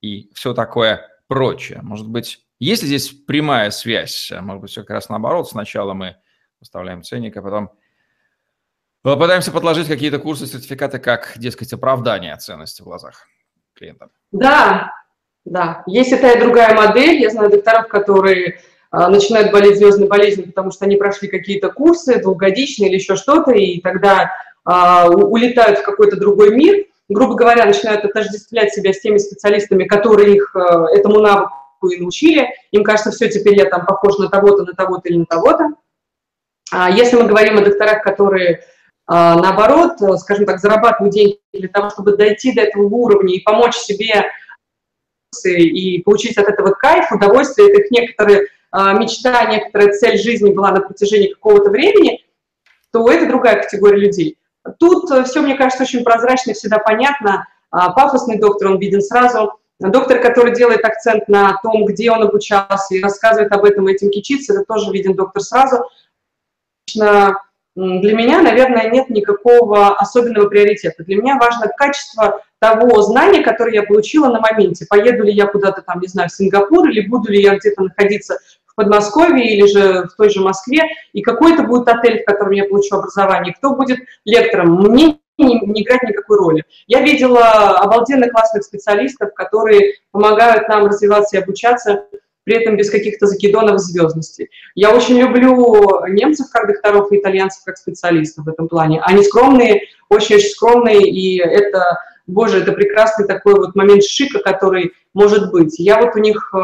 и 0.00 0.30
все 0.34 0.54
такое 0.54 1.08
прочее. 1.28 1.80
Может 1.82 2.08
быть, 2.08 2.46
есть 2.58 2.82
ли 2.82 2.88
здесь 2.88 3.08
прямая 3.10 3.70
связь? 3.70 4.32
Может 4.40 4.62
быть, 4.62 4.70
все 4.70 4.82
как 4.82 4.90
раз 4.90 5.08
наоборот. 5.08 5.48
Сначала 5.48 5.94
мы 5.94 6.16
выставляем 6.60 7.02
ценник, 7.02 7.36
а 7.36 7.42
потом 7.42 7.70
пытаемся 9.02 9.52
подложить 9.52 9.88
какие-то 9.88 10.18
курсы, 10.18 10.46
сертификаты, 10.46 10.98
как, 10.98 11.34
дескать, 11.36 11.72
оправдание 11.72 12.36
ценности 12.36 12.82
в 12.82 12.86
глазах 12.86 13.26
клиента. 13.74 14.08
Да, 14.32 14.90
да. 15.44 15.84
Есть 15.86 16.12
и 16.12 16.16
та, 16.16 16.32
и 16.32 16.40
другая 16.40 16.74
модель. 16.74 17.20
Я 17.20 17.30
знаю 17.30 17.50
докторов, 17.50 17.88
которые 17.88 18.60
начинают 18.92 19.52
болеть 19.52 19.78
звездной 19.78 20.08
болезнью, 20.08 20.46
потому 20.46 20.70
что 20.70 20.84
они 20.84 20.96
прошли 20.96 21.28
какие-то 21.28 21.70
курсы 21.70 22.20
двухгодичные 22.20 22.88
или 22.88 22.96
еще 22.96 23.16
что-то, 23.16 23.52
и 23.52 23.80
тогда 23.80 24.30
а, 24.66 25.08
улетают 25.08 25.78
в 25.78 25.82
какой-то 25.84 26.16
другой 26.16 26.54
мир, 26.54 26.86
грубо 27.08 27.34
говоря, 27.34 27.64
начинают 27.66 28.04
отождествлять 28.04 28.74
себя 28.74 28.92
с 28.92 29.00
теми 29.00 29.18
специалистами, 29.18 29.84
которые 29.84 30.34
их 30.34 30.54
а, 30.56 30.86
этому 30.92 31.20
навыку 31.20 31.88
и 31.88 32.00
научили. 32.00 32.48
Им 32.72 32.82
кажется, 32.82 33.12
все, 33.12 33.28
теперь 33.28 33.56
я 33.56 33.66
там 33.66 33.86
похож 33.86 34.18
на 34.18 34.28
того-то, 34.28 34.64
на 34.64 34.72
того-то 34.72 35.08
или 35.08 35.18
на 35.18 35.26
того-то. 35.26 35.68
А 36.72 36.90
если 36.90 37.16
мы 37.16 37.28
говорим 37.28 37.58
о 37.58 37.64
докторах, 37.64 38.02
которые 38.02 38.64
наоборот, 39.08 40.00
скажем 40.18 40.46
так, 40.46 40.58
зарабатывают 40.58 41.14
деньги 41.14 41.38
для 41.52 41.68
того, 41.68 41.90
чтобы 41.90 42.16
дойти 42.16 42.52
до 42.52 42.62
этого 42.62 42.86
уровня 42.86 43.36
и 43.36 43.40
помочь 43.40 43.76
себе 43.76 44.24
и 45.44 46.02
получить 46.02 46.36
от 46.38 46.48
этого 46.48 46.70
кайф, 46.70 47.12
удовольствие, 47.12 47.70
это 47.70 47.82
их 47.82 47.90
некоторые 47.92 48.40
а, 48.40 48.42
мечта, 48.72 49.44
некоторая 49.46 49.92
цель 49.92 50.18
жизни 50.18 50.52
была 50.52 50.70
на 50.72 50.80
протяжении 50.80 51.32
какого-то 51.32 51.70
времени, 51.70 52.24
то 52.92 53.10
это 53.10 53.26
другая 53.26 53.62
категория 53.62 53.98
людей. 53.98 54.38
Тут 54.78 55.10
э, 55.10 55.24
все, 55.24 55.42
мне 55.42 55.54
кажется, 55.54 55.82
очень 55.82 56.04
прозрачно, 56.04 56.52
всегда 56.54 56.78
понятно. 56.78 57.46
А, 57.70 57.90
пафосный 57.92 58.38
доктор, 58.38 58.68
он 58.68 58.78
виден 58.78 59.00
сразу. 59.00 59.58
Доктор, 59.78 60.20
который 60.20 60.54
делает 60.54 60.84
акцент 60.84 61.28
на 61.28 61.58
том, 61.62 61.84
где 61.84 62.10
он 62.10 62.22
обучался 62.22 62.94
и 62.94 63.02
рассказывает 63.02 63.52
об 63.52 63.64
этом, 63.64 63.86
этим 63.86 64.10
кичится, 64.10 64.54
это 64.54 64.64
тоже 64.64 64.90
виден 64.90 65.14
доктор 65.14 65.42
сразу. 65.42 65.84
Для 66.94 67.34
меня, 67.76 68.40
наверное, 68.40 68.88
нет 68.88 69.10
никакого 69.10 69.94
особенного 69.96 70.48
приоритета. 70.48 71.04
Для 71.04 71.16
меня 71.16 71.36
важно 71.38 71.68
качество 71.68 72.42
того 72.58 73.02
знания, 73.02 73.42
которое 73.42 73.74
я 73.74 73.82
получила 73.82 74.28
на 74.28 74.40
моменте. 74.40 74.86
Поеду 74.88 75.24
ли 75.24 75.32
я 75.32 75.46
куда-то 75.46 75.82
там, 75.82 76.00
не 76.00 76.08
знаю, 76.08 76.28
в 76.28 76.32
Сингапур, 76.32 76.88
или 76.88 77.06
буду 77.06 77.30
ли 77.30 77.42
я 77.42 77.56
где-то 77.56 77.82
находиться 77.82 78.38
в 78.66 78.74
Подмосковье 78.74 79.56
или 79.56 79.66
же 79.66 80.04
в 80.04 80.16
той 80.16 80.30
же 80.30 80.40
Москве, 80.40 80.84
и 81.12 81.22
какой 81.22 81.54
это 81.54 81.62
будет 81.62 81.88
отель, 81.88 82.22
в 82.22 82.24
котором 82.24 82.52
я 82.52 82.64
получу 82.64 82.96
образование, 82.96 83.54
кто 83.54 83.74
будет 83.74 83.98
лектором. 84.24 84.74
Мне 84.82 85.18
не, 85.38 85.60
не 85.60 85.82
играть 85.82 86.02
никакой 86.02 86.38
роли. 86.38 86.64
Я 86.86 87.02
видела 87.02 87.78
обалденно 87.78 88.28
классных 88.30 88.64
специалистов, 88.64 89.34
которые 89.34 89.94
помогают 90.10 90.68
нам 90.68 90.86
развиваться 90.86 91.36
и 91.36 91.42
обучаться, 91.42 92.06
при 92.44 92.62
этом 92.62 92.76
без 92.76 92.90
каких-то 92.90 93.26
закидонов 93.26 93.80
звездности. 93.80 94.48
Я 94.74 94.94
очень 94.94 95.18
люблю 95.18 96.06
немцев 96.06 96.46
как 96.52 96.68
докторов 96.68 97.10
и 97.10 97.18
итальянцев 97.18 97.64
как 97.64 97.76
специалистов 97.76 98.46
в 98.46 98.48
этом 98.48 98.68
плане. 98.68 99.02
Они 99.02 99.24
скромные, 99.24 99.82
очень-очень 100.08 100.50
скромные, 100.50 101.10
и 101.10 101.40
это, 101.40 101.98
боже, 102.26 102.58
это 102.58 102.72
прекрасный 102.72 103.26
такой 103.26 103.54
вот 103.54 103.74
момент 103.74 104.04
шика, 104.04 104.40
который 104.40 104.92
может 105.14 105.50
быть. 105.50 105.78
Я 105.78 106.00
вот 106.00 106.14
у 106.14 106.18
них 106.18 106.52
э, 106.54 106.58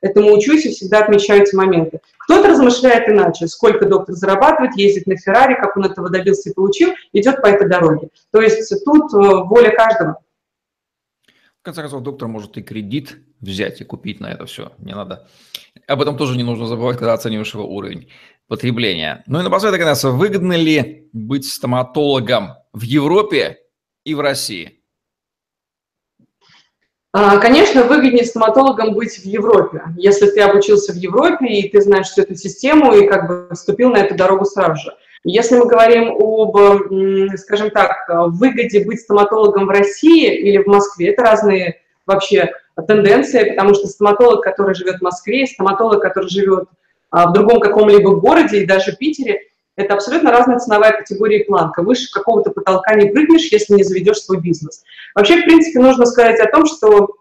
этому 0.00 0.32
учусь 0.32 0.66
и 0.66 0.70
всегда 0.70 1.00
отмечаю 1.00 1.42
эти 1.42 1.54
моменты. 1.54 2.00
Кто-то 2.18 2.48
размышляет 2.48 3.08
иначе, 3.08 3.46
сколько 3.48 3.86
доктор 3.86 4.14
зарабатывает, 4.14 4.76
ездит 4.76 5.06
на 5.06 5.16
Феррари, 5.16 5.54
как 5.54 5.76
он 5.76 5.84
этого 5.84 6.10
добился 6.10 6.50
и 6.50 6.54
получил, 6.54 6.92
идет 7.12 7.42
по 7.42 7.46
этой 7.46 7.68
дороге. 7.68 8.08
То 8.30 8.40
есть 8.40 8.72
тут 8.84 9.12
э, 9.14 9.44
воля 9.44 9.70
каждого. 9.70 10.18
В 11.60 11.64
конце 11.64 11.82
концов, 11.82 12.02
доктор 12.02 12.28
может 12.28 12.56
и 12.56 12.62
кредит 12.62 13.18
взять 13.40 13.80
и 13.80 13.84
купить 13.84 14.20
на 14.20 14.32
это 14.32 14.46
все. 14.46 14.72
Не 14.78 14.94
надо. 14.94 15.28
Об 15.86 16.00
этом 16.00 16.16
тоже 16.16 16.36
не 16.36 16.44
нужно 16.44 16.66
забывать, 16.66 16.98
когда 16.98 17.12
оцениваешь 17.12 17.52
его 17.52 17.66
уровень 17.66 18.08
потребления. 18.46 19.22
Ну 19.26 19.40
и 19.40 19.42
напоследок, 19.42 19.80
нас 19.80 20.04
выгодно 20.04 20.54
ли 20.54 21.08
быть 21.12 21.46
стоматологом 21.46 22.54
в 22.72 22.82
Европе 22.82 23.58
и 24.04 24.14
в 24.14 24.20
России? 24.20 24.77
А, 27.12 27.38
конечно, 27.38 27.84
выгоднее 27.84 28.24
стоматологом 28.24 28.94
быть 28.94 29.18
в 29.18 29.24
Европе. 29.24 29.82
Если 29.96 30.26
ты 30.26 30.42
обучился 30.42 30.92
в 30.92 30.96
Европе, 30.96 31.46
и 31.46 31.68
ты 31.70 31.80
знаешь 31.80 32.08
всю 32.08 32.22
эту 32.22 32.34
систему, 32.34 32.92
и 32.92 33.06
как 33.06 33.26
бы 33.26 33.48
вступил 33.54 33.90
на 33.90 33.98
эту 33.98 34.14
дорогу 34.14 34.44
сразу 34.44 34.82
же. 34.82 34.94
Если 35.24 35.56
мы 35.56 35.66
говорим 35.66 36.12
об, 36.12 37.36
скажем 37.38 37.70
так, 37.70 38.08
выгоде 38.08 38.84
быть 38.84 39.00
стоматологом 39.00 39.66
в 39.66 39.70
России 39.70 40.32
или 40.32 40.62
в 40.62 40.66
Москве, 40.66 41.12
это 41.12 41.22
разные 41.22 41.80
вообще 42.06 42.52
тенденции, 42.86 43.50
потому 43.50 43.74
что 43.74 43.88
стоматолог, 43.88 44.42
который 44.42 44.74
живет 44.74 44.98
в 44.98 45.02
Москве, 45.02 45.46
стоматолог, 45.46 46.00
который 46.00 46.28
живет 46.28 46.68
а, 47.10 47.28
в 47.28 47.32
другом 47.32 47.60
каком-либо 47.60 48.16
городе 48.16 48.62
и 48.62 48.66
даже 48.66 48.96
Питере, 48.96 49.40
это 49.78 49.94
абсолютно 49.94 50.32
разная 50.32 50.58
ценовая 50.58 50.90
категория 50.90 51.40
и 51.40 51.46
планка. 51.46 51.82
Выше 51.82 52.10
какого-то 52.10 52.50
потолка 52.50 52.94
не 52.94 53.10
прыгнешь, 53.10 53.48
если 53.52 53.74
не 53.74 53.84
заведешь 53.84 54.18
свой 54.18 54.40
бизнес. 54.40 54.82
Вообще, 55.14 55.40
в 55.40 55.44
принципе, 55.44 55.78
нужно 55.78 56.04
сказать 56.04 56.40
о 56.40 56.50
том, 56.50 56.66
что 56.66 57.14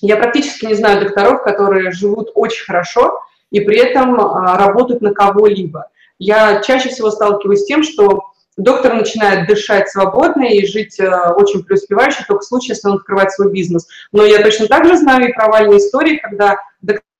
я 0.00 0.16
практически 0.16 0.66
не 0.66 0.74
знаю 0.74 1.00
докторов, 1.00 1.42
которые 1.42 1.90
живут 1.90 2.30
очень 2.34 2.64
хорошо 2.64 3.18
и 3.50 3.58
при 3.58 3.78
этом 3.78 4.20
а, 4.20 4.56
работают 4.56 5.02
на 5.02 5.12
кого-либо. 5.14 5.88
Я 6.20 6.62
чаще 6.62 6.90
всего 6.90 7.10
сталкиваюсь 7.10 7.62
с 7.62 7.66
тем, 7.66 7.82
что 7.82 8.22
доктор 8.56 8.94
начинает 8.94 9.48
дышать 9.48 9.90
свободно 9.90 10.44
и 10.44 10.64
жить 10.64 11.00
э, 11.00 11.10
очень 11.32 11.64
преуспевающе 11.64 12.24
только 12.26 12.42
в 12.42 12.46
случае, 12.46 12.74
если 12.74 12.88
он 12.88 12.96
открывает 12.96 13.32
свой 13.32 13.50
бизнес. 13.50 13.86
Но 14.12 14.24
я 14.24 14.42
точно 14.42 14.68
так 14.68 14.86
же 14.86 14.96
знаю 14.96 15.28
и 15.28 15.32
провальные 15.32 15.78
истории, 15.78 16.18
когда 16.18 16.58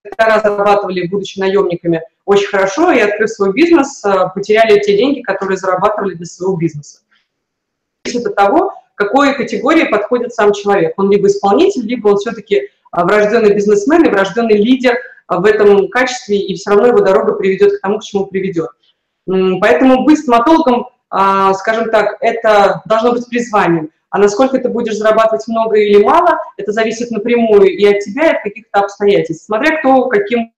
доктора 0.06 0.40
зарабатывали, 0.40 1.06
будучи 1.06 1.38
наемниками, 1.38 2.02
очень 2.24 2.48
хорошо, 2.48 2.90
и, 2.92 3.00
открыв 3.00 3.30
свой 3.30 3.52
бизнес, 3.52 4.04
э, 4.04 4.28
потеряли 4.34 4.80
те 4.80 4.96
деньги, 4.96 5.20
которые 5.20 5.56
зарабатывали 5.56 6.14
для 6.14 6.26
своего 6.26 6.56
бизнеса. 6.56 7.00
Зависит 8.04 8.26
от 8.26 8.34
того, 8.34 8.72
какой 8.94 9.34
категории 9.34 9.84
подходит 9.84 10.32
сам 10.32 10.52
человек. 10.52 10.94
Он 10.96 11.10
либо 11.10 11.28
исполнитель, 11.28 11.86
либо 11.86 12.08
он 12.08 12.16
все-таки 12.16 12.56
э, 12.56 12.68
врожденный 12.92 13.54
бизнесмен 13.54 14.04
и 14.04 14.10
врожденный 14.10 14.56
лидер 14.56 14.98
в 15.28 15.44
этом 15.44 15.88
качестве, 15.88 16.38
и 16.38 16.54
все 16.54 16.70
равно 16.70 16.88
его 16.88 17.00
дорога 17.00 17.32
приведет 17.32 17.78
к 17.78 17.80
тому, 17.80 17.98
к 17.98 18.04
чему 18.04 18.26
приведет. 18.26 18.70
Поэтому 19.26 20.04
быть 20.04 20.20
стоматологом, 20.20 20.86
скажем 21.54 21.90
так, 21.90 22.16
это 22.20 22.80
должно 22.86 23.10
быть 23.10 23.28
призванием. 23.28 23.90
А 24.10 24.18
насколько 24.18 24.58
ты 24.58 24.68
будешь 24.68 24.96
зарабатывать 24.96 25.46
много 25.48 25.76
или 25.76 26.02
мало, 26.02 26.38
это 26.56 26.72
зависит 26.72 27.10
напрямую 27.10 27.76
и 27.76 27.84
от 27.84 28.00
тебя, 28.00 28.28
и 28.28 28.36
от 28.36 28.42
каких-то 28.42 28.80
обстоятельств, 28.80 29.46
смотря 29.46 29.78
кто 29.78 30.08
каким 30.08 30.52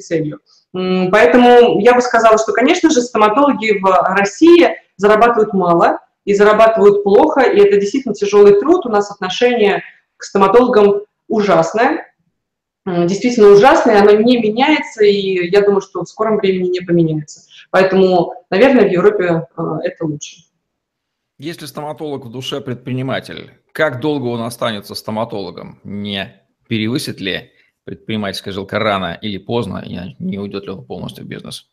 целью. 0.00 0.40
Поэтому 0.72 1.80
я 1.80 1.94
бы 1.94 2.00
сказала, 2.00 2.38
что, 2.38 2.52
конечно 2.52 2.90
же, 2.90 3.02
стоматологи 3.02 3.78
в 3.78 3.86
России 4.16 4.76
зарабатывают 4.96 5.52
мало 5.52 6.00
и 6.24 6.34
зарабатывают 6.34 7.02
плохо, 7.04 7.40
и 7.42 7.58
это 7.58 7.78
действительно 7.78 8.14
тяжелый 8.14 8.58
труд. 8.60 8.86
У 8.86 8.90
нас 8.90 9.10
отношение 9.10 9.82
к 10.16 10.24
стоматологам 10.24 11.02
ужасное, 11.26 12.12
действительно 12.84 13.48
ужасное, 13.48 14.00
оно 14.00 14.12
не 14.12 14.38
меняется, 14.38 15.04
и 15.04 15.48
я 15.50 15.62
думаю, 15.62 15.80
что 15.80 16.02
в 16.02 16.08
скором 16.08 16.38
времени 16.38 16.68
не 16.68 16.80
поменяется. 16.80 17.42
Поэтому, 17.70 18.34
наверное, 18.50 18.88
в 18.88 18.92
Европе 18.92 19.46
э, 19.56 19.62
это 19.84 20.04
лучше. 20.04 20.47
Если 21.38 21.66
стоматолог 21.66 22.26
в 22.26 22.30
душе 22.32 22.60
предприниматель, 22.60 23.52
как 23.70 24.00
долго 24.00 24.26
он 24.26 24.42
останется 24.42 24.96
стоматологом? 24.96 25.78
Не 25.84 26.42
перевысит 26.66 27.20
ли 27.20 27.52
предпринимательская 27.84 28.52
жилка 28.52 28.80
рано 28.80 29.16
или 29.22 29.38
поздно, 29.38 29.80
и 29.86 30.16
не 30.18 30.38
уйдет 30.38 30.64
ли 30.64 30.70
он 30.70 30.84
полностью 30.84 31.24
в 31.24 31.28
бизнес? 31.28 31.66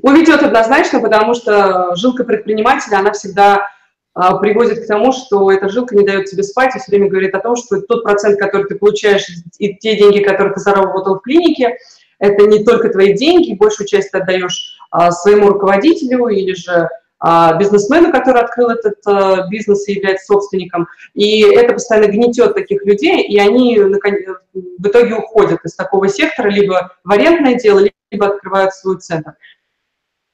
Уведет 0.00 0.42
однозначно, 0.42 1.00
потому 1.00 1.34
что 1.34 1.94
жилка 1.96 2.24
предпринимателя, 2.24 3.00
она 3.00 3.12
всегда 3.12 3.68
а, 4.14 4.38
приводит 4.38 4.84
к 4.84 4.86
тому, 4.86 5.12
что 5.12 5.52
эта 5.52 5.68
жилка 5.68 5.94
не 5.94 6.06
дает 6.06 6.30
тебе 6.30 6.42
спать 6.42 6.74
и 6.74 6.78
все 6.78 6.92
время 6.92 7.10
говорит 7.10 7.34
о 7.34 7.40
том, 7.40 7.56
что 7.56 7.82
тот 7.82 8.04
процент, 8.04 8.40
который 8.40 8.66
ты 8.68 8.76
получаешь, 8.76 9.26
и 9.58 9.74
те 9.74 9.98
деньги, 9.98 10.22
которые 10.22 10.54
ты 10.54 10.60
заработал 10.60 11.16
в 11.16 11.20
клинике, 11.20 11.76
это 12.18 12.46
не 12.46 12.64
только 12.64 12.88
твои 12.88 13.12
деньги, 13.12 13.52
большую 13.52 13.86
часть 13.86 14.12
ты 14.12 14.18
отдаешь 14.18 14.78
а, 14.90 15.10
своему 15.10 15.48
руководителю 15.48 16.28
или 16.28 16.54
же 16.54 16.88
а, 17.24 17.54
бизнесмену, 17.56 18.10
который 18.10 18.42
открыл 18.42 18.70
этот 18.70 19.48
бизнес 19.48 19.86
и 19.86 19.92
является 19.92 20.26
собственником. 20.26 20.88
И 21.14 21.42
это 21.42 21.74
постоянно 21.74 22.10
гнетет 22.10 22.54
таких 22.54 22.84
людей, 22.84 23.22
и 23.22 23.38
они 23.38 23.78
в 23.78 24.86
итоге 24.86 25.14
уходят 25.14 25.60
из 25.64 25.74
такого 25.76 26.08
сектора 26.08 26.48
либо 26.48 26.96
в 27.04 27.12
арендное 27.12 27.54
дело, 27.54 27.80
либо 28.10 28.26
открывают 28.26 28.74
свой 28.74 28.98
центр. 28.98 29.34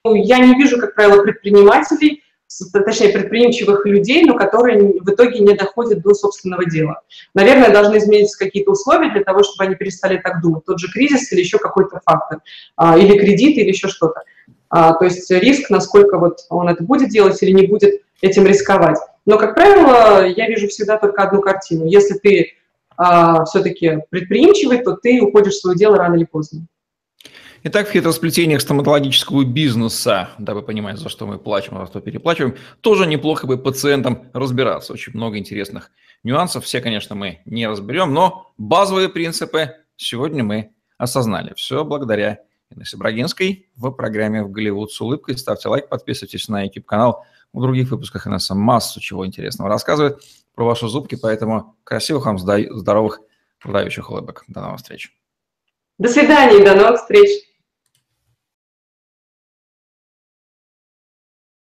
Я 0.05 0.39
не 0.39 0.55
вижу, 0.55 0.79
как 0.79 0.95
правило, 0.95 1.23
предпринимателей, 1.23 2.23
точнее, 2.73 3.11
предприимчивых 3.11 3.85
людей, 3.85 4.25
но 4.25 4.35
которые 4.35 5.01
в 5.01 5.11
итоге 5.11 5.41
не 5.41 5.55
доходят 5.55 6.01
до 6.03 6.15
собственного 6.15 6.65
дела. 6.65 7.03
Наверное, 7.35 7.71
должны 7.71 7.99
измениться 7.99 8.39
какие-то 8.39 8.71
условия 8.71 9.11
для 9.11 9.23
того, 9.23 9.43
чтобы 9.43 9.65
они 9.65 9.75
перестали 9.75 10.19
так 10.19 10.41
думать. 10.41 10.65
Тот 10.65 10.79
же 10.79 10.91
кризис 10.91 11.31
или 11.33 11.41
еще 11.41 11.59
какой-то 11.59 12.01
фактор, 12.05 12.41
а, 12.77 12.99
или 12.99 13.19
кредит, 13.19 13.59
или 13.59 13.69
еще 13.69 13.89
что-то. 13.89 14.23
А, 14.71 14.95
то 14.95 15.05
есть 15.05 15.31
риск, 15.31 15.71
насколько 15.71 16.19
вот 16.19 16.41
он 16.51 16.69
это 16.69 16.83
будет 16.83 17.11
делать 17.11 17.43
или 17.43 17.53
не 17.53 17.67
будет 17.67 18.03
этим 18.21 18.47
рисковать. 18.47 18.99
Но, 19.27 19.39
как 19.39 19.55
правило, 19.55 20.27
я 20.27 20.49
вижу 20.49 20.69
всегда 20.69 20.99
только 20.99 21.23
одну 21.23 21.41
картину. 21.41 21.87
Если 21.87 22.19
ты 22.19 22.53
а, 22.97 23.45
все-таки 23.45 23.99
предприимчивый, 24.11 24.83
то 24.83 24.97
ты 24.97 25.21
уходишь 25.21 25.55
в 25.55 25.61
свое 25.61 25.77
дело 25.77 25.97
рано 25.97 26.17
или 26.17 26.25
поздно. 26.25 26.67
Итак, 27.65 27.89
в 27.89 27.93
хитросплетениях 27.93 28.61
стоматологического 28.61 29.45
бизнеса, 29.45 30.31
дабы 30.39 30.63
понимать, 30.63 30.99
за 30.99 31.09
что 31.09 31.27
мы 31.27 31.39
плачем, 31.39 31.77
а 31.77 31.81
за 31.81 31.87
что 31.87 32.01
переплачиваем, 32.01 32.57
тоже 32.81 33.05
неплохо 33.07 33.49
бы 33.49 33.59
пациентам 33.59 34.31
разбираться. 34.33 34.93
Очень 34.93 35.15
много 35.15 35.39
интересных 35.39 35.91
нюансов. 36.23 36.65
Все, 36.65 36.81
конечно, 36.81 37.17
мы 37.17 37.41
не 37.47 37.67
разберем, 37.67 38.15
но 38.15 38.53
базовые 38.59 39.09
принципы 39.09 39.75
сегодня 39.97 40.45
мы 40.45 40.71
осознали. 40.99 41.53
Все 41.57 41.85
благодаря 41.85 42.39
Инессе 42.75 42.97
Брагинской 42.97 43.69
в 43.77 43.91
программе 43.91 44.43
«В 44.43 44.51
Голливуд 44.51 44.93
с 44.93 45.01
улыбкой». 45.01 45.39
Ставьте 45.39 45.69
лайк, 45.69 45.89
подписывайтесь 45.89 46.49
на 46.49 46.65
YouTube-канал. 46.65 47.25
В 47.53 47.63
других 47.63 47.91
выпусках 47.91 48.27
Инесса 48.27 48.55
массу 48.55 49.01
чего 49.01 49.27
интересного 49.27 49.71
рассказывает 49.71 50.23
про 50.55 50.65
ваши 50.65 50.87
зубки, 50.89 51.15
поэтому 51.15 51.77
красивых 51.85 52.27
вам 52.27 52.39
здоровых 52.39 53.21
продающих 53.61 54.11
улыбок. 54.11 54.45
До 54.49 54.61
новых 54.61 54.79
встреч. 54.79 55.13
До 55.99 56.09
свидания, 56.09 56.65
до 56.65 56.75
новых 56.75 57.01
встреч. 57.01 57.48